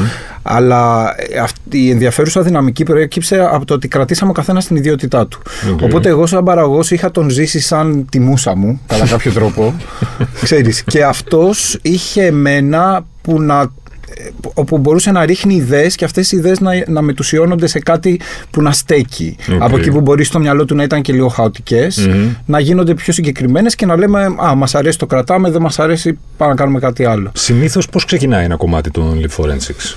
[0.41, 5.27] Αλλά ε, αυτή η ενδιαφέρουσα δυναμική προέκυψε από το ότι κρατήσαμε ο καθένας την ιδιότητά
[5.27, 5.41] του.
[5.82, 9.73] Οπότε, εγώ, σαν παραγωγός, είχα τον Ζήση σαν τη μουσα μου, κατά κάποιο τρόπο.
[10.43, 13.71] Ξέρεις, και αυτός είχε εμένα που να
[14.15, 18.19] ε, όπου μπορούσε να ρίχνει ιδέες και αυτές οι ιδέες να, να μετουσιώνονται σε κάτι
[18.49, 19.35] που να στέκει.
[19.53, 19.61] Οκ.
[19.61, 22.09] Από εκεί που μπορείς στο μυαλό του να ήταν και λίγο χαοτικές,
[22.45, 26.17] να γίνονται πιο συγκεκριμένες και να λέμε «Α, μας αρέσει το κρατάμε, δεν μας αρέσει,
[26.37, 27.31] πάμε να κάνουμε κάτι άλλο».
[27.33, 29.95] Συνήθως πώς ξεκινάει ένα κομμάτι των Lip Forensics;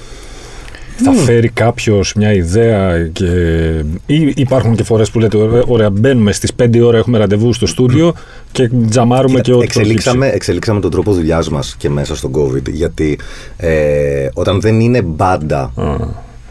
[0.97, 3.27] Θα φέρει κάποιος μια ιδέα και.
[4.07, 7.67] ή υπάρχουν και φορές που λέτε: «Ωραία, Ωραία, μπαίνουμε στις 5 ώρα, έχουμε ραντεβού στο
[7.67, 8.15] στούντιο
[8.53, 9.65] και τζαμάρουμε και ό,τι.
[9.65, 12.71] εξελίξαμε, εξελίξαμε τον τρόπο δουλειάς μας και μέσα στον COVID.
[12.71, 13.19] Γιατί
[13.57, 15.73] ε, όταν δεν είναι μπάντα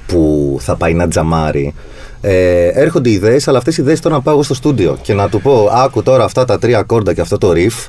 [0.08, 1.74] που θα πάει να τζαμάρει,
[2.22, 5.30] ε, έρχονται ιδέες, αλλά αυτές οι ιδέες τώρα να πάω εγώ στο στούντιο και να
[5.30, 7.88] του πω: Άκου τώρα αυτά τα τρία κόρντα και αυτό το riff.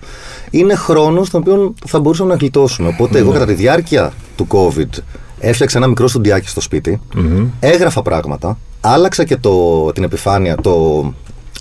[0.50, 2.88] Είναι χρόνος στον οποίο θα μπορούσαμε να γλιτώσουμε.
[2.88, 5.02] Οπότε, εγώ κατά τη διάρκεια του COVID
[5.48, 7.00] έφτιαξα ένα μικρό στουντιάκι στο σπιτι
[7.60, 11.12] έγραφα πράγματα, άλλαξα και το, την επιφάνεια, το,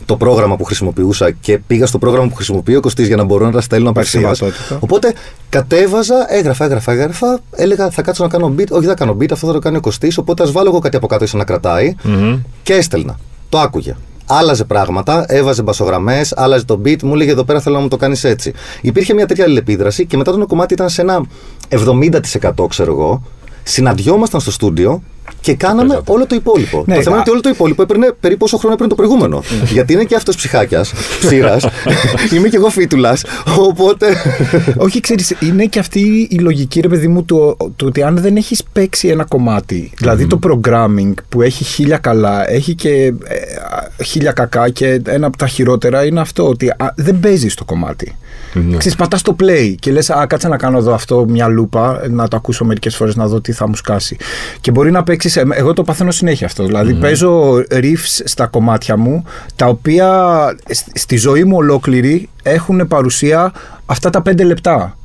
[0.05, 3.45] το πρόγραμμα που χρησιμοποιούσα και πήγα στο πρόγραμμα που χρησιμοποιεί ο Κωστής για να μπορώ
[3.45, 4.37] να τα στέλνω Υπάρχει απευθείας.
[4.37, 4.77] συμβατότητα.
[4.79, 5.13] Οπότε
[5.49, 9.47] κατέβαζα, έγραφα, έγραφα, έγραφα, έλεγα θα κάτσω να κάνω beat, όχι θα κάνω beat, αυτό
[9.47, 11.95] θα το κάνει ο Κωστής, οπότε ας βάλω εγώ κάτι από κάτω ίσως να κρατάει
[12.63, 13.19] και έστελνα.
[13.49, 13.95] Το άκουγε.
[14.25, 17.97] Άλλαζε πράγματα, έβαζε μπασογραμμές, άλλαζε το beat, μου έλεγε εδώ πέρα θέλω να μου το
[17.97, 18.53] κάνεις έτσι.
[18.81, 21.25] Υπήρχε μια τέτοια αλληλεπίδραση και μετά το κομμάτι ήταν σε ένα
[21.69, 23.23] 70% ξέρω εγώ.
[23.63, 25.03] Συναντιόμασταν στο στούντιο
[25.41, 26.11] και κάναμε παίζατε.
[26.11, 26.83] όλο το υπόλοιπο.
[26.87, 28.95] Ναι, το θέμα α- είναι ότι όλο το υπόλοιπο έπαιρνε περίπου όσο χρόνο έπαιρνε το
[29.03, 29.43] προηγούμενο.
[29.71, 31.65] Γιατί είναι και αυτός ψυχάκιας, ψήρας.
[32.35, 33.23] Είμαι και εγώ φίτουλας.
[33.59, 34.15] Οπότε.
[34.77, 38.35] Όχι, ξέρεις, είναι και αυτή η λογική, ρε παιδί μου, του, του ότι αν δεν
[38.35, 42.91] έχεις παίξει ένα κομμάτι, δηλαδή το programming που έχει χίλια καλά, έχει και
[43.23, 47.63] ε, χίλια κακά και ένα από τα χειρότερα είναι αυτό ότι α, δεν παίζεις το
[47.65, 48.15] κομμάτι.
[48.53, 48.77] Ναι.
[48.77, 52.27] Ξέρεις, πατάς το play και λες α, κάτσε να κάνω εδώ αυτό μια λούπα, να
[52.27, 54.17] το ακούσω μερικές φορές να δω τι θα μου σκάσει.
[54.61, 58.97] Και μπορεί να παίξεις, ε, εγώ το παθαίνω συνέχεια αυτό, δηλαδή παίζω riffs στα κομμάτια
[58.97, 59.23] μου,
[59.55, 60.09] τα οποία
[60.69, 63.51] σ- στη ζωή μου ολόκληρη έχουν παρουσία
[63.85, 64.97] αυτά τα πέντε λεπτά.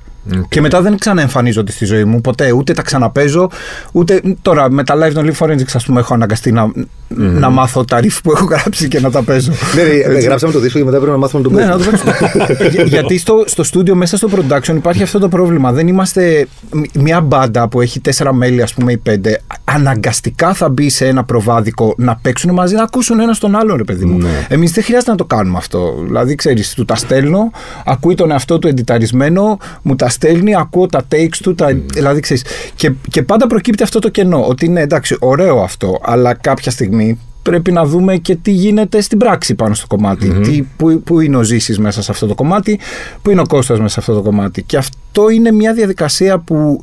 [0.49, 2.53] Και μετά δεν ξαναεμφανίζονται στη ζωή μου ποτέ.
[2.53, 3.51] Ούτε τα ξαναπέζω,
[3.93, 4.21] ούτε.
[4.43, 6.73] Τώρα με τα live των Live Forensics, ας πούμε, έχω αναγκαστεί να,
[7.17, 9.53] να μάθω τα riff που έχω γράψει και να τα παίζω.
[9.75, 12.13] Ναι, ναι, ναι, γράψαμε το δίσκο και μετά πρέπει να μάθουμε να τον Ναι, παίζουμε.
[12.15, 12.69] να το παίξουμε.
[12.69, 15.73] Για- Γιατί στο, στο στούντιο, μέσα στο production, υπάρχει αυτό το πρόβλημα.
[15.73, 19.41] Δεν είμαστε μ- μια μπάντα που έχει τέσσερα μέλη, ας πούμε, ή πέντε.
[19.65, 23.85] Αναγκαστικά θα μπει σε ένα προβάδικο να παίξουν μαζί, να ακούσουν ένα τον άλλον, ρε
[23.85, 24.19] παιδί μου.
[24.19, 24.47] Ναι.
[24.49, 25.95] Εμείς δεν χρειάζεται να το κάνουμε αυτό.
[26.07, 27.51] Δηλαδή, ξέρεις, του τα στέλνω,
[27.85, 31.55] ακούει τον εαυτό του εντιταρισμένο, μου τα στέλνει, ακούω τα takes του.
[31.55, 32.45] Τα, Δηλαδή, ξέρεις,
[32.75, 34.45] και, και πάντα προκύπτει αυτό το κενό.
[34.49, 36.98] Ότι είναι εντάξει, ωραίο αυτό, αλλά κάποια στιγμή
[37.43, 41.37] πρέπει να δούμε και τι γίνεται στην πράξη πάνω στο κομματι Τι, πού, πού είναι
[41.37, 42.79] ο Ζήσης μέσα σε αυτό το κομμάτι,
[43.23, 44.63] πού είναι ο Κώστας μέσα σε αυτό το κομμάτι.
[44.63, 46.81] Και αυτό είναι μια διαδικασία που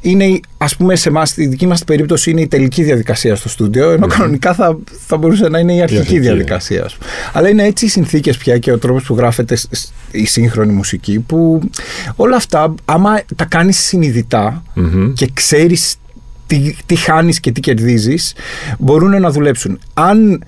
[0.00, 3.90] είναι, ας πούμε, σε εμάς, στη δική μας περίπτωση είναι η τελική διαδικασία στο στούντιο,
[3.90, 6.18] ενώ κανονικά θα, θα μπορούσε να είναι η αρχική αρχική.
[6.18, 6.84] διαδικασία.
[6.84, 7.10] ας πούμε.
[7.32, 10.72] Αλλά είναι έτσι οι συνθήκες πια και ο τρόπος που γράφεται σ- σ- η σύγχρονη
[10.72, 11.60] μουσική, που
[12.16, 14.62] όλα αυτά, άμα τα κάνεις συνειδητά
[15.14, 15.96] και ξέρεις
[16.48, 18.34] τι, τι χάνεις και τι κερδίζεις,
[18.78, 19.78] μπορούν να δουλέψουν.
[19.94, 20.44] Αν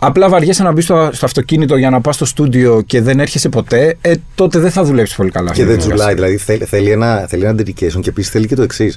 [0.00, 3.48] απλά βαριέσαι να μπεις στο, στο αυτοκίνητο για να πας στο στούντιο και δεν έρχεσαι
[3.48, 5.50] ποτέ, ε, τότε δεν θα δουλέψεις πολύ καλά.
[5.52, 6.14] Και αυτή η δεν διαδικασία.
[6.14, 6.14] τσουλάει.
[6.14, 8.96] Δηλαδή θέλει, θέλει, ένα, θέλει ένα dedication και επίσης θέλει και το εξής.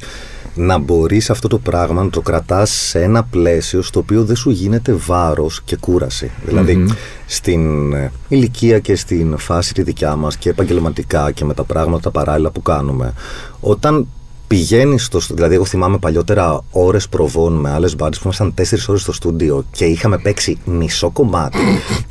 [0.56, 4.50] Να μπορείς αυτό το πράγμα να το κρατάς σε ένα πλαίσιο στο οποίο δεν σου
[4.50, 6.32] γίνεται βάρος και κούραση.
[6.46, 6.86] Δηλαδή
[7.26, 12.00] στην ε, ηλικία και στην φάση τη δικιά μας και επαγγελματικά και με τα πράγματα
[12.00, 13.14] τα παράλληλα που κάνουμε,
[13.60, 14.08] όταν
[14.54, 15.20] πηγαίνεις στο.
[15.20, 19.12] στου- Δηλαδή, εγώ θυμάμαι παλιότερα ώρες προβών με άλλες μπάντες που ήμασταν 4 ώρες στο
[19.12, 21.58] στούντιο και είχαμε παίξει μισό κομμάτι.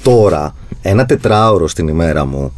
[0.02, 2.53] Τώρα, ένα τετράωρο στην ημέρα μου.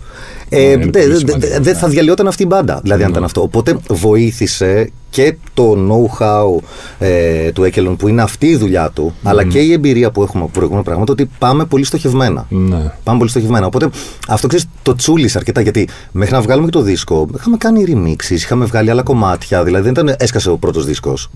[0.48, 2.80] Ε, είναι δεν πολύ δε- σημαντικό, δε- δεν θα διαλυόταν αυτή η μπάντα.
[2.82, 3.42] Δηλαδή, αν ήταν αυτό.
[3.42, 6.62] Οπότε βοήθησε και το know-how
[6.98, 10.42] ε, του Έκελον που είναι αυτή η δουλειά του, αλλά και η εμπειρία που έχουμε
[10.42, 12.46] από προηγούμενα πράγματα ότι πάμε πολύ στοχευμένα.
[12.48, 12.92] Ναι.
[13.04, 13.66] Πάμε πολύ στοχευμένα.
[13.66, 13.88] Οπότε
[14.28, 18.30] αυτό ξέρεις, το τσούλησε αρκετά γιατί μέχρι να βγάλουμε και το δίσκο είχαμε κάνει remixes,
[18.30, 19.64] είχαμε βγάλει άλλα κομμάτια.
[19.64, 21.30] Δηλαδή δεν ήταν έσκασε ο πρώτος δίσκος.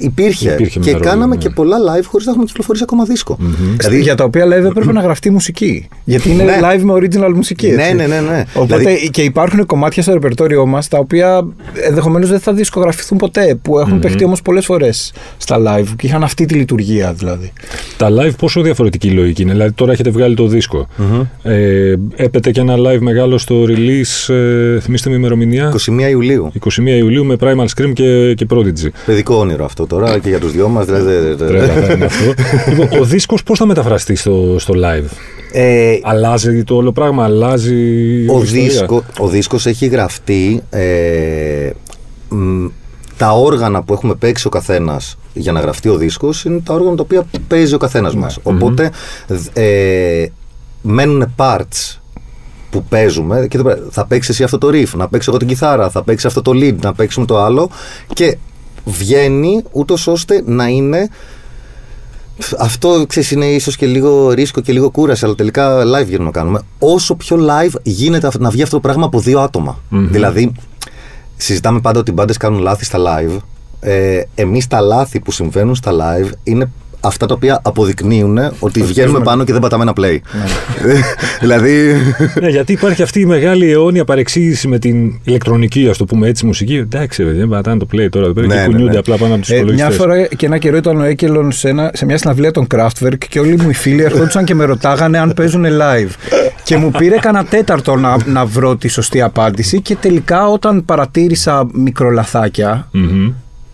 [0.00, 0.52] Υπήρχε.
[0.52, 1.40] Υπήρχε και μια ροή, κάναμε ναι.
[1.40, 3.38] και πολλά live χωρίς να έχουμε κυκλοφορήσει ακόμα δίσκο.
[3.76, 5.88] Δηλαδή, για τα οποία live έπρεπε να γραφτεί μουσική.
[6.04, 6.58] Γιατί είναι Ναι.
[6.62, 7.66] live με original μουσική.
[7.66, 7.76] Έτσι.
[7.76, 8.44] Ναι, ναι, ναι, ναι.
[8.54, 11.46] Οπότε Δηλαδή- και υπάρχουν κομμάτια στο ρεπερτόριό μας τα οποία
[11.88, 13.58] ενδεχομένως δεν θα δισκογραφηθούν ποτέ.
[13.62, 17.52] Που έχουν παιχτεί όμως πολλές φορές στα live και είχαν αυτή τη λειτουργία δηλαδή.
[17.96, 19.52] Τα live πόσο διαφορετική η λογική είναι.
[19.52, 20.86] Δηλαδή τώρα έχετε βγάλει το δισκο
[21.42, 25.72] Ε, έπεται και ένα live μεγάλο στο release, ε, θυμίστε με ημερομηνία;
[26.06, 26.52] 21 Ιουλίου.
[26.60, 28.88] 21 Ιουλίου με Primal Scream και, και Prodigy.
[29.06, 30.84] Παιδικό όνειρο αυτό τώρα και για τους δυο μας.
[30.86, 32.32] Δηλαδή, δεν- δεν- Τρέλα θα είναι αυτό.
[32.68, 35.08] λοιπόν, ο δίσκος πώς θα μεταφραστεί στο, στο live;
[35.52, 37.74] Ε, Αλλάζει το όλο πράγμα, αλλάζει
[38.28, 41.70] ο, η ιστορία; δίσκο, ο δίσκος έχει γραφτεί ε,
[42.28, 42.66] μ,
[43.16, 46.96] τα όργανα που έχουμε παίξει ο καθένας για να γραφτεί ο δίσκος είναι τα όργανα
[46.96, 48.38] τα οποία παίζει ο καθένας μας.
[48.42, 48.90] Οπότε
[49.28, 50.26] δ- ε,
[50.82, 51.98] μένουν parts
[52.70, 55.48] που παίζουμε και εδώ πέρα, θα παίξεις εσύ αυτό το riff, να παίξω εγώ την
[55.48, 57.70] κιθάρα, θα παίξεις αυτό το lead, να παίξουμε το άλλο
[58.14, 58.36] και
[58.84, 61.08] βγαίνει ούτως ώστε να είναι
[62.58, 66.30] αυτό ξέρεις, είναι ίσως και λίγο ρίσκο και λίγο κούραση, αλλά τελικά live γίνουμε να
[66.30, 66.60] κάνουμε.
[66.78, 69.78] Όσο πιο live γίνεται αυ- να βγει αυτό το πράγμα από δύο άτομα.
[70.10, 70.52] Δηλαδή,
[71.36, 73.36] συζητάμε πάντα ότι οι μπάντες κάνουν λάθη στα live.
[73.80, 79.20] Ε, Εμείς τα λάθη που συμβαίνουν στα live είναι αυτά τα οποία αποδεικνύουν ότι βγαίνουμε
[79.20, 80.18] πάνω και δεν πατάμε ένα play.
[81.40, 81.96] δηλαδή.
[82.40, 86.46] Ναι, γιατί υπάρχει αυτή η μεγάλη αιώνια παρεξήγηση με την ηλεκτρονική, ας το πούμε έτσι,
[86.46, 86.74] μουσική.
[86.76, 88.98] Εντάξει, δεν πατάνε το play τώρα εδώ πέρα Ναι, και ναι, κουνιούνται ναι.
[88.98, 89.88] απλά πάνω από τους Ε, υπολογιστές.
[89.88, 93.18] μια φορά και ένα καιρό ήταν ο Έκελον σε, ένα, σε μια συναυλία των Kraftwerk
[93.28, 96.10] και όλοι μου οι φίλοι ερχόντουσαν και με ρωτάγανε αν παίζουν live.
[96.62, 101.66] και μου πήρε κανένα τέταρτο να, να βρω τη σωστή απάντηση και τελικά όταν παρατήρησα
[101.72, 102.88] μικρολαθάκια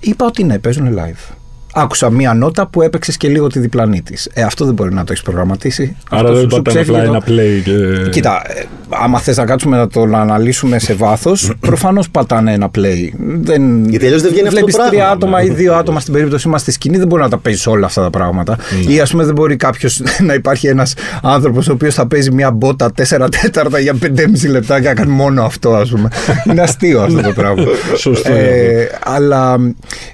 [0.00, 1.34] είπα ότι ναι, παίζουν live.
[1.78, 4.28] Άκουσα μία νότα που έπαιξες και λίγο τη διπλανή της.
[4.34, 5.96] Ε, αυτό δεν μπορεί να το έχεις προγραμματίσει.
[6.10, 7.62] Άρα Αυτό δεν σου- σου πατάνε ξέφυγε απλά το- ένα play.
[8.04, 8.10] Και...
[8.10, 13.10] Κοίτα, ε, άμα θες να κάτσουμε να το αναλύσουμε σε βάθος, προφανώς πατάνε ένα play.
[13.40, 13.88] Δεν...
[13.88, 14.90] Γιατί αλλιώς δεν βγαίνει αυτό το Βλέπεις πράγμα.
[14.90, 17.66] τρία άτομα ή δύο άτομα στην περίπτωσή μας στη σκηνή, δεν μπορεί να τα παίζεις
[17.66, 18.56] όλα αυτά τα πράγματα.
[18.88, 22.50] Ή ας πούμε, δεν μπορεί κάποιος να υπάρχει ένας άνθρωπος ο οποίος θα παίζει μια
[22.50, 26.08] μπότα 4 τέταρτα για 5,5 λεπτά και να κάνει μόνο αυτό, ας πούμε.
[26.50, 27.62] Είναι αστείο αυτό το πράγμα.
[27.96, 29.56] Σωστό είναι Ε, αλλά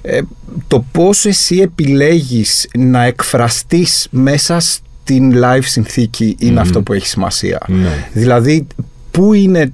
[0.01, 0.19] ε,
[0.67, 7.61] το πώς εσύ επιλέγεις να εκφραστείς μέσα στην live συνθήκη είναι αυτό που έχει σημασία.
[7.67, 8.07] Ναι.
[8.13, 8.67] Δηλαδή
[9.11, 9.71] πού είναι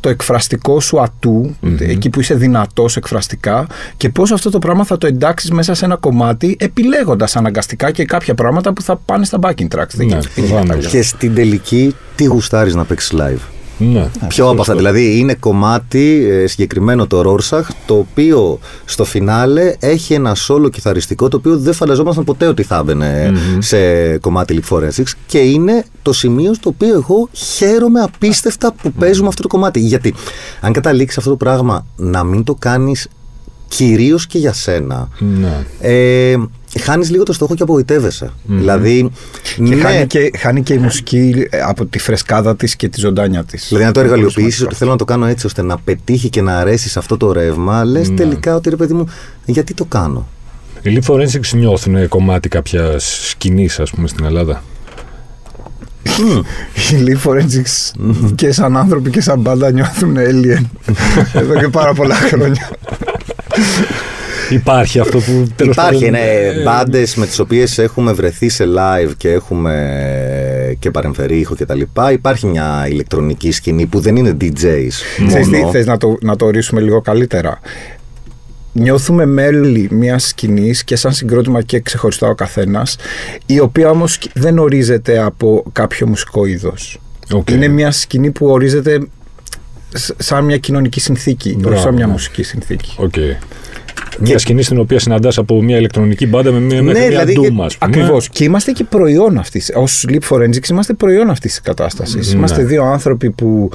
[0.00, 4.98] το εκφραστικό σου ατού, εκεί που είσαι δυνατός εκφραστικά και πώς αυτό το πράγμα θα
[4.98, 9.38] το εντάξεις μέσα σε ένα κομμάτι επιλέγοντας αναγκαστικά και κάποια πράγματα που θα πάνε στα
[9.42, 10.06] backing tracks.
[10.06, 10.18] Ναι,
[10.88, 13.40] και στην τελική τι γουστάρεις να παίξεις live;
[13.78, 14.10] Ναι.
[14.28, 14.74] Πιο από αυτά.
[14.74, 21.28] Δηλαδή είναι κομμάτι ε, συγκεκριμένο το Rorschach, το οποίο στο φινάλε έχει ένα σόλο κιθαριστικό
[21.28, 23.78] το οποίο δεν φανταζόμασταν ποτέ ότι θα εμπαινε σε
[24.18, 29.42] κομμάτι Leap Forensics και είναι το σημείο στο οποίο εγώ χαίρομαι απίστευτα που παίζουμε αυτό
[29.42, 29.80] το κομμάτι.
[29.80, 30.14] Γιατί
[30.60, 33.08] αν καταλήξεις αυτό το πράγμα να μην το κάνεις
[33.68, 35.64] κυρίως και για σένα Ναι.
[35.80, 36.36] ε,
[36.80, 38.30] χάνεις λίγο το στόχο και απογοητεύεσαι.
[38.44, 39.10] Δηλαδή,
[39.56, 43.00] Και, ναι, χάνει και χάνει και η μουσική ε, από τη φρεσκάδα της και τη
[43.00, 43.66] ζωντάνια της.
[43.68, 45.78] Δηλαδή να το Είναι πολύ εργαλειοποιήσεις σημαντικό ότι θέλω να το κάνω έτσι ώστε να
[45.78, 48.16] πετύχει και να αρέσει σε αυτό το ρεύμα, λες Ναι.
[48.16, 49.08] τελικά ότι ρε παιδί μου,
[49.44, 50.28] γιατί το κάνω;
[50.82, 54.62] Οι Leap Forensics νιώθουν κομμάτι κάποιας σκηνής, ας πούμε, στην Ελλάδα.
[56.92, 58.00] Οι Leaf Forensics
[58.34, 60.64] και σαν άνθρωποι και σαν μπάντα νιώθουν alien
[61.40, 62.70] εδώ και πάρα πολλά χρόνια.
[64.54, 68.64] Υπάρχει αυτό που τέλος Υπάρχει πάντων, ναι, ε, μπάντες με τις οποίες έχουμε βρεθεί σε
[68.76, 71.80] live και έχουμε και παρεμφερεί ήχο κτλ.
[72.12, 74.88] Υπάρχει μια ηλεκτρονική σκηνή που δεν είναι DJs.
[75.26, 75.70] Ξέρεις τι, μόνο.
[75.70, 77.60] θες να το, να το ορίσουμε λίγο καλύτερα;
[78.72, 82.96] Νιώθουμε μέλη μιας σκηνής και σαν συγκρότημα και ξεχωριστά ο καθένας,
[83.46, 87.00] η οποία όμως δεν ορίζεται από κάποιο μουσικό είδος.
[87.32, 87.50] οκ.
[87.50, 89.06] Είναι μια σκηνή που ορίζεται
[89.94, 92.12] σ- σαν μια κοινωνική συνθήκη, Μπράβο, όχι σαν μια ναι.
[92.12, 92.94] μουσική συνθήκη.
[92.96, 93.14] Οκ.
[94.24, 97.34] Μια σκηνή στην οποία συναντάς από μια ηλεκτρονική μπάντα με μια, Ναι, με μια δηλαδή
[97.34, 97.92] και- doom, ας πούμε.
[97.96, 98.28] Ακριβώς.
[98.28, 99.70] Και είμαστε και προϊόν αυτής.
[99.74, 102.32] Ως Lip Forensics είμαστε προϊόν αυτής της κατάστασης.
[102.32, 102.38] Ναι.
[102.38, 103.70] Είμαστε δύο άνθρωποι που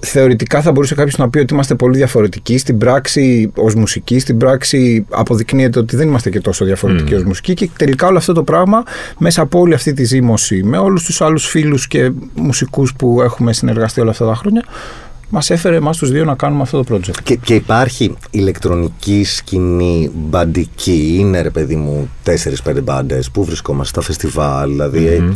[0.00, 2.58] θεωρητικά θα μπορούσε κάποιος να πει ότι είμαστε πολύ διαφορετικοί.
[2.58, 7.16] Στην πράξη, ως μουσική, στην πράξη αποδεικνύεται ότι δεν είμαστε και τόσο διαφορετικοί Mm.
[7.16, 7.54] ως μουσική.
[7.54, 8.82] Και τελικά όλο αυτό το πράγμα,
[9.18, 13.52] μέσα από όλη αυτή τη ζήμωση, με όλους τους άλλους φίλους και μουσικούς που έχουμε
[13.52, 14.64] συνεργαστεί όλα αυτά τα χρόνια,
[15.30, 17.16] μας έφερε εμάς τους δύο να κάνουμε αυτό το project.
[17.22, 21.16] Και, και υπάρχει ηλεκτρονική σκηνή μπαντική.
[21.18, 22.08] Είναι ρε παιδί μου
[22.64, 24.68] 4-5 μπάντες που βρισκόμαστε στα φεστιβάλ.
[24.70, 25.32] Δηλαδή ε,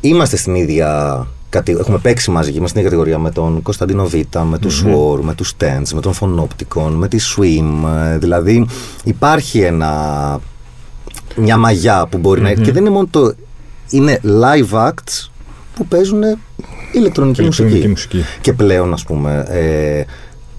[0.00, 1.26] είμαστε στην ίδια.
[1.48, 4.84] κατη- Έχουμε παίξει μαζί και είμαστε στην ίδια κατηγορία με τον Κωνσταντίνο Β, με τους
[4.84, 7.88] Swore, με τους Tents, με τον Phonopticon, με τη Swim.
[8.12, 8.66] ε, Δηλαδή
[9.04, 10.40] υπάρχει ένα,
[11.36, 12.52] μια μαγιά που μπορεί να.
[12.52, 13.32] Και δεν είναι μόνο το.
[13.90, 15.28] Είναι live acts
[15.74, 16.22] που παίζουν
[16.92, 17.88] ηλεκτρονική, Ηλεκτρονική μουσική.
[17.88, 18.24] μουσική.
[18.40, 20.04] Και πλέον, ας πούμε, ε,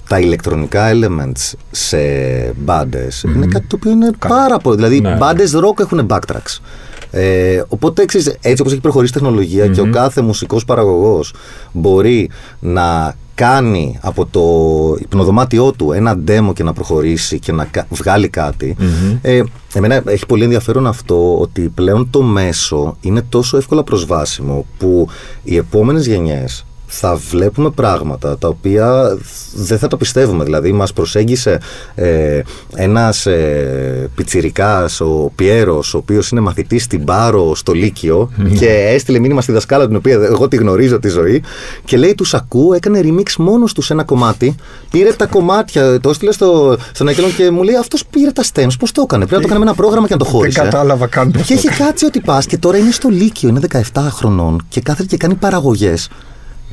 [0.09, 1.97] τα ηλεκτρονικά elements σε
[2.57, 4.75] μπαντε είναι κάτι το οποίο είναι πάρα πολύ.
[4.75, 5.15] Δηλαδή, Ναι, ναι.
[5.15, 6.59] μπάντε rock έχουν backtracks.
[7.11, 11.33] Ε, οπότε, ξέρεις, έτσι όπως έχει προχωρήσει η τεχνολογία και ο κάθε μουσικός παραγωγός
[11.71, 14.41] μπορεί να κάνει από το
[14.99, 18.75] υπνοδωμάτιό του ένα demo και να προχωρήσει και να κα- βγάλει κάτι.
[19.21, 19.41] Ε,
[19.73, 25.07] εμένα έχει πολύ ενδιαφέρον αυτό ότι πλέον το μέσο είναι τόσο εύκολα προσβάσιμο που
[25.43, 26.65] οι επόμενες γενιές
[26.95, 29.17] θα βλέπουμε πράγματα τα οποία
[29.53, 30.43] δεν θα το πιστεύουμε.
[30.43, 31.59] Δηλαδή μας προσέγγισε
[31.95, 32.41] ε,
[32.75, 39.19] ένας ε, πιτσιρικάς, ο Πιέρος, ο οποίος είναι μαθητής στην Πάρο στο Λύκειο και έστειλε
[39.19, 41.43] μήνυμα στη δασκάλα την οποία εγώ τη γνωρίζω τη ζωή
[41.85, 44.55] και λέει τους ακούω, έκανε remix μόνος τους σε ένα κομμάτι,
[44.91, 48.73] πήρε τα κομμάτια, το έστειλε στο, στον Αγγέλον και μου λέει αυτός πήρε τα stems,
[48.79, 50.61] πώς το έκανε, πρέπει να το έκανε με ένα πρόγραμμα και να το χώρισε.
[50.61, 53.49] Δεν κατάλαβα καν πώς Και το έχει κάτσει ότι πας και τώρα είναι στο Λύκειο,
[53.49, 53.59] είναι
[53.93, 56.09] 17 χρονών και κάθεται και κάνει παραγωγές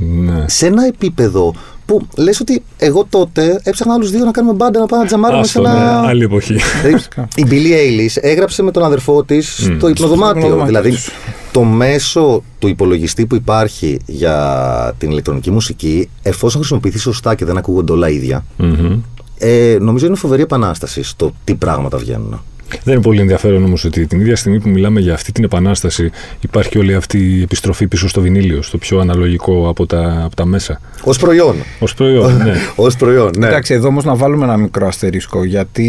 [0.01, 0.45] Ναι.
[0.49, 1.55] σε ένα επίπεδο
[1.87, 5.45] που λες ότι εγώ τότε έψαχνα άλλους δύο να κάνουμε μπάντα να πάμε να τζαμάρουμε
[5.45, 6.01] σε Άστο, ναι, ένα.
[6.01, 6.57] άλλη εποχή.
[6.83, 10.41] Δηλαδή, η Billie Eilish έγραψε με τον αδερφό της στο υπνοδωμάτιο.
[10.41, 11.11] υπνοδωμάτιο Δηλαδή, τους.
[11.53, 17.57] το μέσο του υπολογιστή που υπάρχει για την ηλεκτρονική μουσική, εφόσον χρησιμοποιηθεί σωστά και δεν
[17.57, 19.01] ακούγονται όλα ίδια, Μμμ.
[19.39, 22.43] ε, νομίζω είναι φοβερή επανάσταση στο τι πράγματα βγαίνουν.
[22.85, 26.11] Δεν είναι πολύ ενδιαφέρον όμως ότι την ίδια στιγμή που μιλάμε για αυτή την επανάσταση
[26.41, 30.45] υπάρχει όλη αυτή η επιστροφή πίσω στο βινίλιο, στο πιο αναλογικό από τα, από τα
[30.45, 30.81] μέσα.
[31.05, 31.57] Ως προϊόν.
[31.79, 32.55] Ως προϊόν, ναι.
[32.77, 33.47] Ως προϊόν, ναι.
[33.47, 35.89] Εντάξει, εδώ όμως να βάλουμε ένα μικρό αστερίσκο γιατί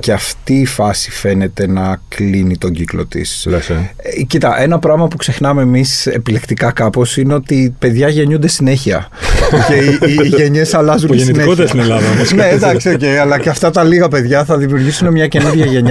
[0.00, 3.46] και αυτή η φάση φαίνεται να κλείνει τον κύκλο της.
[3.48, 3.92] Λες, ε.
[4.26, 9.08] κοίτα, ένα πράγμα που ξεχνάμε εμείς επιλεκτικά κάπως είναι ότι παιδιά γεννιούνται συνέχεια.
[9.68, 11.66] και οι, οι γενιές αλλάζουν Που γεννητικότητα συνέχεια.
[11.66, 12.32] στην Ελλάδα όμως.
[12.32, 15.81] ναι, εντάξει, οκ, αλλά και αυτά τα λίγα παιδιά θα δημιουργήσουν μια καινούργια γενιά.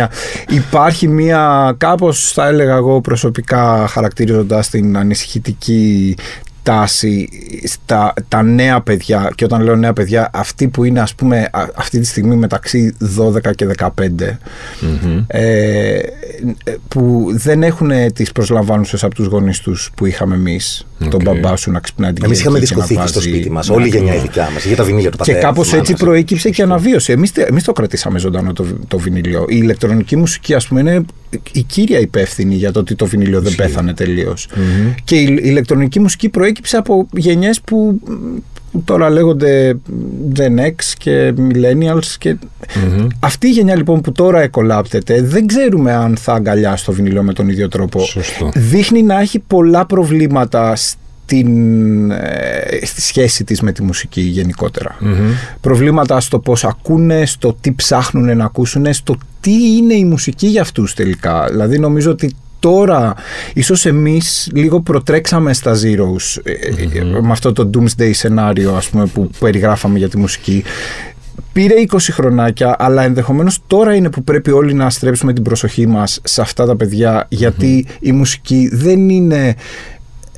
[0.47, 6.15] Υπάρχει μια, κάπως θα έλεγα εγώ προσωπικά χαρακτηρίζοντας την ανησυχητική
[6.63, 7.29] τάση
[7.63, 11.65] στα τα νέα παιδιά και όταν λέω νέα παιδιά αυτοί που είναι ας πούμε α-
[11.75, 13.89] αυτή τη στιγμή μεταξύ 12 και 15
[15.27, 15.99] ε,
[16.87, 21.71] που δεν έχουν τις προσλαμβάνουσες από τους γονείς τους που είχαμε εμείς τον μπαμπά σου
[21.71, 23.67] να ξυπνάει την Εμείς είχαμε Κυριακή και να δισκοθήκη στο βάζει- σπίτι μας.
[23.69, 24.27] Ναι, Όλη η γενιά η ακριβώς.
[24.27, 24.65] δικιά μας.
[24.65, 25.39] Για τα βινίλια του Και πατέρα.
[25.47, 26.05] κάπως της έτσι μάνας.
[26.07, 27.11] προέκυψε και αναβίωσε.
[27.11, 29.41] Εμείς εμείς το κρατήσαμε ζωντανό το, το βινίλιο.
[29.49, 31.05] Η ηλεκτρονική μουσική, ας πούμε, είναι
[31.51, 34.47] η κύρια υπεύθυνη για το ότι το βινίλιο δεν πέθανε τελείως.
[35.03, 37.99] Και η ηλεκτρονική μουσική προέκυψε από γενιές που
[38.71, 39.79] που τώρα λέγονται
[40.35, 42.37] Gen X και Millennials και
[43.19, 47.33] αυτή η γενιά λοιπόν που τώρα εκολάπτεται δεν ξέρουμε αν θα αγκαλιάσει το βινιλίο με
[47.33, 47.99] τον ίδιο τρόπο.
[47.99, 48.51] Σωστό.
[48.55, 50.75] Δείχνει να έχει πολλά προβλήματα
[51.31, 54.97] στην, ε, στη σχέση της με τη μουσική γενικότερα.
[55.61, 60.61] Προβλήματα στο πώς ακούνε, στο τι ψάχνουν να ακούσουν, στο τι είναι η μουσική για
[60.61, 61.47] αυτούς τελικά.
[61.49, 63.13] Δηλαδή νομίζω ότι τώρα
[63.53, 69.29] ίσως εμείς λίγο προτρέξαμε στα Zeros ε, με αυτό το Doomsday σενάριο ας πούμε, που
[69.39, 70.63] περιγράφαμε για τη μουσική
[71.53, 76.19] Πήρε 20 χρονάκια, αλλά ενδεχομένως τώρα είναι που πρέπει όλοι να στρέψουμε την προσοχή μας
[76.23, 79.55] σε αυτά τα παιδιά, γιατί η μουσική δεν είναι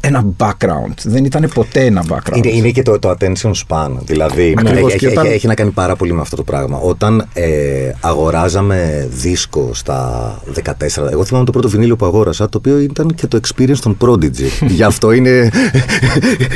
[0.06, 0.94] ένα background.
[1.04, 2.36] Δεν ήταν ποτέ ένα background.
[2.36, 3.90] Είναι, είναι και το, το attention span.
[4.06, 6.78] Δηλαδή, Ακριβώς, έχει, και έχει- όταν- έχει να κάνει πάρα πολύ με αυτό το πράγμα.
[6.78, 12.80] Όταν ε, αγοράζαμε δίσκο στα 14, εγώ θυμάμαι το πρώτο βινίλιο που αγόρασα, το οποίο
[12.80, 14.48] ήταν και το experience των Prodigy.
[14.78, 15.50] Γι' αυτό είναι.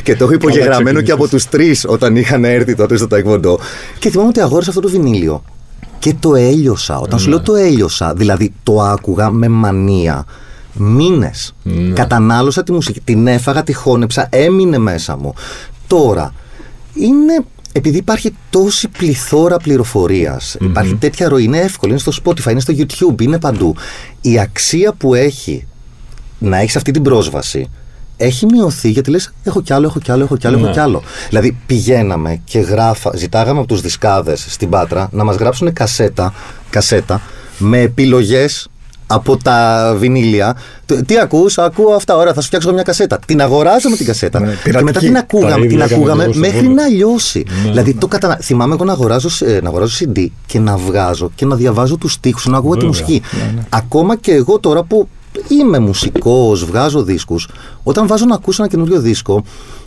[0.04, 3.56] και το έχω υπογεγραμμένο και από τους τρεις όταν είχαν έρθει τότε στο Taekwondo.
[4.00, 5.44] Και θυμάμαι ότι αγόρασα αυτό το βινίλιο.
[6.00, 7.00] Και το έλειωσα.
[7.00, 10.26] Όταν σου λέω το έλειωσα, δηλαδή το άκουγα με μανία.
[10.78, 11.56] Μήνες.
[11.94, 13.00] Κατανάλωσα τη μουσική.
[13.02, 15.34] Την έφαγα, τη χώνεψα, έμεινε μέσα μου.
[15.88, 16.34] Τώρα,
[16.94, 17.46] είναι.
[17.72, 22.74] Επειδή υπάρχει τόση πληθώρα πληροφορίας, υπάρχει τέτοια ροή, είναι εύκολο, είναι στο Spotify, είναι στο
[22.78, 23.76] YouTube, είναι παντού.
[24.22, 25.68] Η αξία που έχει
[26.40, 27.70] να έχεις αυτή την πρόσβαση
[28.18, 30.72] έχει μειωθεί γιατί λες έχω κι άλλο, έχω κι άλλο, έχω κι άλλο, έχω Ναι.
[30.72, 31.04] κι άλλο.
[31.30, 36.34] Δηλαδή πηγαίναμε και γράφα, ζητάγαμε από τους δισκάδες στην Πάτρα να μας γράψουν κασέτα,
[36.70, 37.22] κασέτα
[37.58, 38.68] με επιλογές
[39.08, 40.56] από τα βινίλια.
[40.86, 43.20] Το- Τι ακούς, ακούω αυτά, ωραία, θα σου φτιάξω μια κασέτα.
[43.26, 44.40] Την αγοράζαμε την κασέτα.
[44.40, 45.06] Ναι, και μετά πειρατική.
[45.06, 46.74] την Τα ακούγαμε, ίδια την έκανα ακούγαμε και εγώ στο μέχρι Βόλο.
[46.82, 47.46] να λιώσει.
[47.64, 48.38] Ναι, δηλαδή το κατανα...
[48.42, 52.12] θυμάμαι εγώ να αγοράζω, ε, να αγοράζω CD και να βγάζω και να διαβάζω τους
[52.14, 52.90] στίχους, να ακούω τη Βέβαια.
[52.90, 53.22] μουσική.
[53.70, 55.08] Ακόμα και εγώ τώρα που
[55.48, 57.48] είμαι μουσικός, βγάζω δίσκους,
[57.84, 59.44] όταν βάζω να ακούσω ένα καινούριο δίσκο,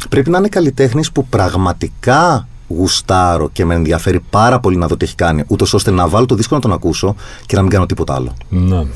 [0.08, 5.04] πρέπει να είναι καλλιτέχνης που πραγματικά γουστάρω και με ενδιαφέρει πάρα πολύ να δω τι
[5.04, 7.14] έχει κάνει, ούτως ώστε να βάλω το δίσκο να τον ακούσω
[7.46, 8.34] και να μην κάνω τίποτα άλλο.
[8.48, 8.86] Να.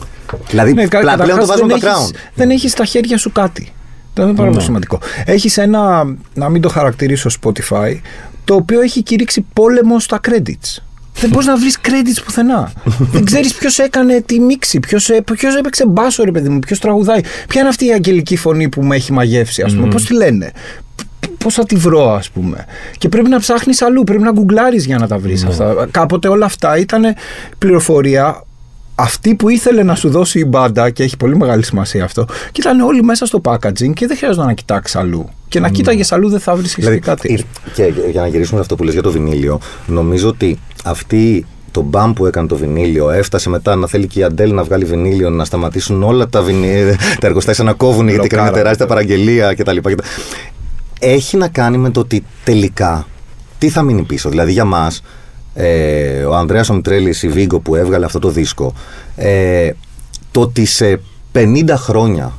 [0.48, 2.00] Δηλαδή, Ναι, κα- πλα- πλέον το καταρχάς βάζω δεν background.
[2.02, 3.72] έχεις- Δεν έχεις στα χέρια σου κάτι.
[4.08, 4.98] Αυτό είναι πάρα πολύ σημαντικό.
[5.24, 8.00] Έχεις ένα, να μην το χαρακτηρίσω Spotify,
[8.44, 10.82] το οποίο έχει κηρύξει πόλεμο στα credits.
[11.20, 12.72] Δεν μπορείς να βρεις credits πουθενά.
[13.12, 15.08] δεν ξέρεις ποιος έκανε τη μίξη, ποιος
[15.58, 17.20] έπαιξε μπάσο, ρε παιδί μου, ποιος τραγουδάει.
[17.48, 20.52] Ποια είναι αυτή η αγγελική φωνή που με έχει μαγεύσει, ας πούμε, πώς τη λένε.
[21.38, 22.64] Πώς θα τη βρω, ας πούμε.
[22.98, 25.88] Και πρέπει να ψάχνεις αλλού, πρέπει να γκουγκλάρεις για να τα βρεις αυτά.
[25.90, 27.02] Κάποτε όλα αυτά ήταν
[27.58, 28.42] πληροφορία
[28.94, 32.60] αυτή που ήθελε να σου δώσει η μπάντα και έχει πολύ μεγάλη σημασία αυτό και
[32.60, 35.28] ήταν όλοι μέσα στο packaging και δεν χρειάζεται να κοιτάξεις αλλού.
[35.48, 37.32] Και να κοίταγες αλλού δεν θα βρει Δηλαδή, κάτι.
[37.32, 41.46] η- και για να γυρίσουμε σε αυτό που λες για το βινίλιο, νομίζω ότι αυτή
[41.70, 44.84] το μπαμ που έκανε το βινίλιο έφτασε μετά να θέλει και η Αντέλ να βγάλει
[44.84, 46.96] βινίλιο, να σταματήσουν όλα τα, βινί...
[47.20, 48.42] τα εργοστάσια να κόβουν γιατί Μπλοκάρα.
[48.42, 49.76] έκανε τεράστια παραγγελία κτλ.
[51.04, 51.10] Κτλ.
[51.10, 53.06] Έχει να κάνει με το ότι τελικά
[53.58, 54.28] τι θα μείνει πίσω.
[54.28, 55.02] Δηλαδή για μας,
[55.54, 58.74] ε, ο Ανδρέας ο Μητρέλης, η Βίγκο που έβγαλε αυτό το δίσκο,
[59.16, 59.70] ε,
[60.30, 61.00] το ότι σε
[61.32, 62.32] 50 χρόνια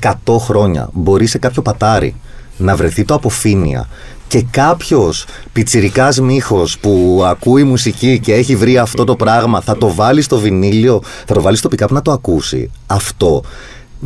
[0.00, 2.14] 100 χρόνια μπορεί σε κάποιο πατάρι
[2.56, 3.88] να βρεθεί το αποφύνεια
[4.28, 9.94] και κάποιος πιτσιρικάς μύχος που ακούει μουσική και έχει βρει αυτό το πράγμα θα το
[9.94, 12.70] βάλει στο βινίλιο, θα το βάλει στο pick-up να το ακούσει.
[12.86, 13.42] Αυτό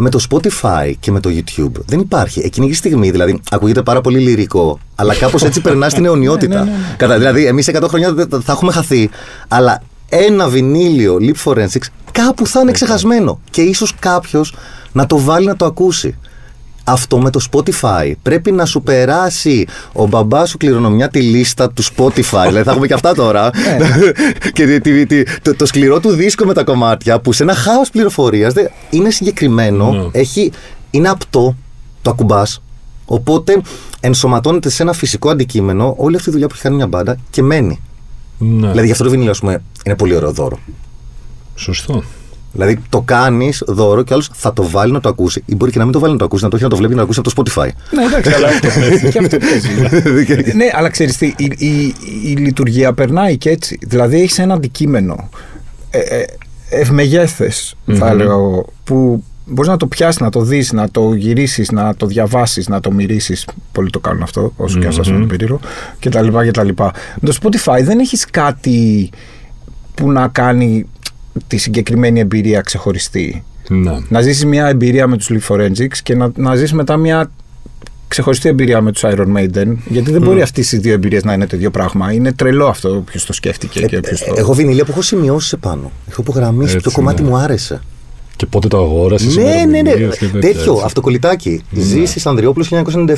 [0.00, 2.40] με το Spotify και με το YouTube δεν υπάρχει.
[2.44, 6.68] Εκείνη τη στιγμή δηλαδή ακούγεται πάρα πολύ λυρικό, αλλά κάπως έτσι περνάς στην αιωνιότητα.
[6.96, 9.10] Κατά, δηλαδή εμείς σε 100 χρόνια δεν- θα έχουμε χαθεί,
[9.48, 14.54] αλλά ένα βινίλιο Leap Forensics κάπου θα είναι ξεχασμένο και ίσως κάποιος
[14.92, 16.16] να το βάλει να το ακούσει.
[16.84, 21.82] Αυτό με το Spotify πρέπει να σου περάσει ο μπαμπάς σου κληρονομιά τη λίστα του
[21.84, 22.44] Spotify.
[22.48, 23.50] δηλαδή θα έχουμε και αυτά τώρα.
[24.52, 27.54] και τη- τη- τη- το, το σκληρό του δίσκο με τα κομμάτια που σε ένα
[27.54, 30.08] χάος πληροφορίας δεν- είναι συγκεκριμένο, Ναι.
[30.12, 30.52] έχει,
[30.90, 31.56] είναι απτό,
[32.02, 32.62] το ακουμπάς.
[33.04, 33.60] Οπότε
[34.00, 37.42] ενσωματώνεται σε ένα φυσικό αντικείμενο όλη αυτή η δουλειά που έχει κάνει μια μπάντα και
[37.42, 37.80] μένει.
[38.38, 38.68] Ναι.
[38.68, 40.58] Δηλαδή γι' αυτό το βινίλιο, ας πούμε, είναι πολύ ωραίο δώρο.
[41.54, 42.02] Σωστό.
[42.52, 45.42] Δηλαδή το κάνει δώρο και άλλο θα το βάλει να το ακούσει.
[45.46, 46.76] Ή μπορεί και να μην το βάλει να το ακούσει, να το έχει να το
[46.76, 47.68] βλέπει να το ακούσει από το Spotify.
[47.90, 49.08] Ναι, εντάξει, αλλά αυτό παίζει.
[49.08, 50.56] Και αυτό παίζει.
[50.56, 53.78] ναι, αλλά ξέρει τι, η, η, η λειτουργία περνάει και έτσι.
[53.82, 55.28] Δηλαδή έχει ένα αντικείμενο
[55.90, 56.24] ε, ε,
[56.70, 61.66] ευμεγέθες, θα έλεγα εγώ, που μπορεί να το πιάσει, να το δει, να το γυρίσει,
[61.70, 63.36] να το διαβάσει, να το μυρίσει.
[63.72, 65.60] Πολλοί το κάνουν αυτό, όσο και αν σα φαίνεται περίεργο,
[65.98, 66.28] κτλ.
[66.48, 66.68] κτλ.
[67.20, 69.10] Με το Spotify δεν έχει κάτι
[69.94, 70.86] που να κάνει
[71.46, 73.44] τη συγκεκριμένη εμπειρία ξεχωριστή.
[73.68, 73.98] Ναι.
[74.08, 77.30] Να ζήσεις μια εμπειρία με τους Leaf Forensics και να, να ζήσει μετά μια
[78.08, 79.76] ξεχωριστή εμπειρία με τους Iron Maiden.
[79.88, 82.12] Γιατί δεν μπορεί αυτές οι δύο εμπειρίες να είναι το ίδιο πράγμα.
[82.12, 84.34] Είναι τρελό αυτό ποιο το σκέφτηκε και ποιος το...
[84.36, 85.90] Ε, Εγώ βινίλια που έχω σημειώσει επάνω.
[86.10, 87.28] Έχω υπογραμμίσει Έτσι, ποιο κομμάτι ναι.
[87.28, 87.80] μου άρεσε.
[88.36, 89.36] Και πότε το αγόρασες.
[89.36, 89.92] Ναι, ναι, ναι.
[90.40, 91.62] Τέτοιο, αυτοκολλητάκι.
[91.70, 91.82] Ναι.
[91.82, 92.68] Ζήσεις Ανδριόπουλος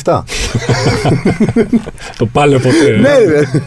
[0.04, 0.22] 1997.
[2.18, 2.88] το πάλε ποτέ.
[3.00, 3.62] ναι, ναι.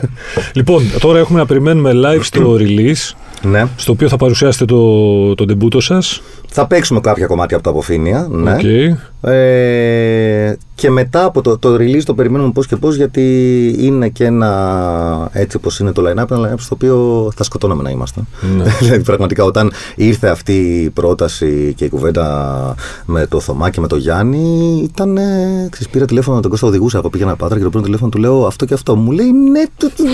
[0.54, 3.14] Λοιπόν, τώρα έχουμε να περιμένουμε live στο release.
[3.46, 3.66] Ναι.
[3.76, 6.22] Στο οποίο θα παρουσιάσετε το, το ντεμπούτο σας.
[6.48, 8.28] Θα παίξουμε κάποια κομμάτια από τα αποφήνια.
[8.32, 8.58] Ναι.
[8.60, 8.96] Okay.
[9.32, 13.26] Ε, και μετά από το, το release το περιμένουμε πώς και πώς, γιατί
[13.80, 17.90] είναι και ένα έτσι όπως είναι το line-up, ένα line-up στο οποίο θα σκοτώναμε να
[17.90, 18.22] είμαστε.
[18.58, 18.64] Ναι.
[18.80, 20.54] δηλαδή, πραγματικά, όταν ήρθε αυτή
[20.84, 25.20] η πρόταση και η κουβέντα με το Θωμά και με το Γιάννη, ήταν.
[25.70, 26.98] Ξέρεις, πήρα τηλέφωνο τον Κώστα οδηγούσα.
[26.98, 28.96] Εγώ πήγαινα πάτρα και το πρώτο τηλέφωνο του λέω αυτό και αυτό.
[28.96, 29.64] Μου λέει ναι.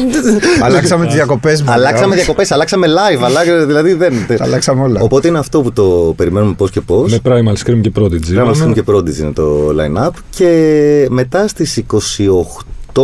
[0.66, 1.74] αλλάξαμε τις διακοπές μα.
[1.74, 3.24] Αλλάξαμε διακοπές, αλλάξαμε live.
[3.24, 4.14] Αλλάξαμε, δηλαδή δεν.
[4.40, 5.02] αλλάξαμε όλα.
[5.02, 7.12] Οπότε είναι αυτό που το περιμένουμε πώς και πώς.
[7.12, 8.38] Με Primal Scream και Prodigy.
[8.38, 10.12] Primal Scream και Prodigy είναι το line-up.
[10.30, 13.02] Και μετά στις 28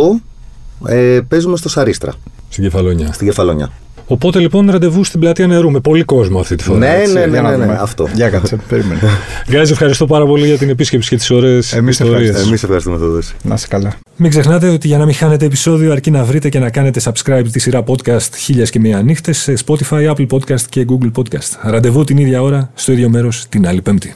[0.86, 2.12] ε, παίζουμε στο Σαρίστρα.
[2.48, 3.12] Στην Κεφαλόνια.
[3.12, 3.70] Στην Κεφαλόνια.
[4.10, 6.78] Οπότε λοιπόν ραντεβού στην πλατεία νερού με πολύ κόσμο αυτή τη φορά.
[6.78, 8.08] Ναι, ναι, ναι, ναι, ναι, αυτό.
[8.14, 9.00] Για κάτσε, περίμενε.
[9.50, 12.46] Γκάζι, ευχαριστώ πάρα πολύ για την επίσκεψη και τις ωραίες Εμείς ευχαριστούμε.
[12.46, 13.34] Εμείς ευχαριστούμε, Θοδόση.
[13.42, 13.94] Να είσαι καλά.
[14.16, 17.46] Μην ξεχνάτε ότι για να μην χάνετε επεισόδιο, αρκεί να βρείτε και να κάνετε subscribe
[17.52, 21.58] τη σειρά podcast χίλια και μία νύχτες σε Spotify, Apple Podcast και Google Podcast.
[21.62, 24.14] Ραντεβού την ίδια ώρα, στο ίδιο μέρος, την άλλη Πέμπτη.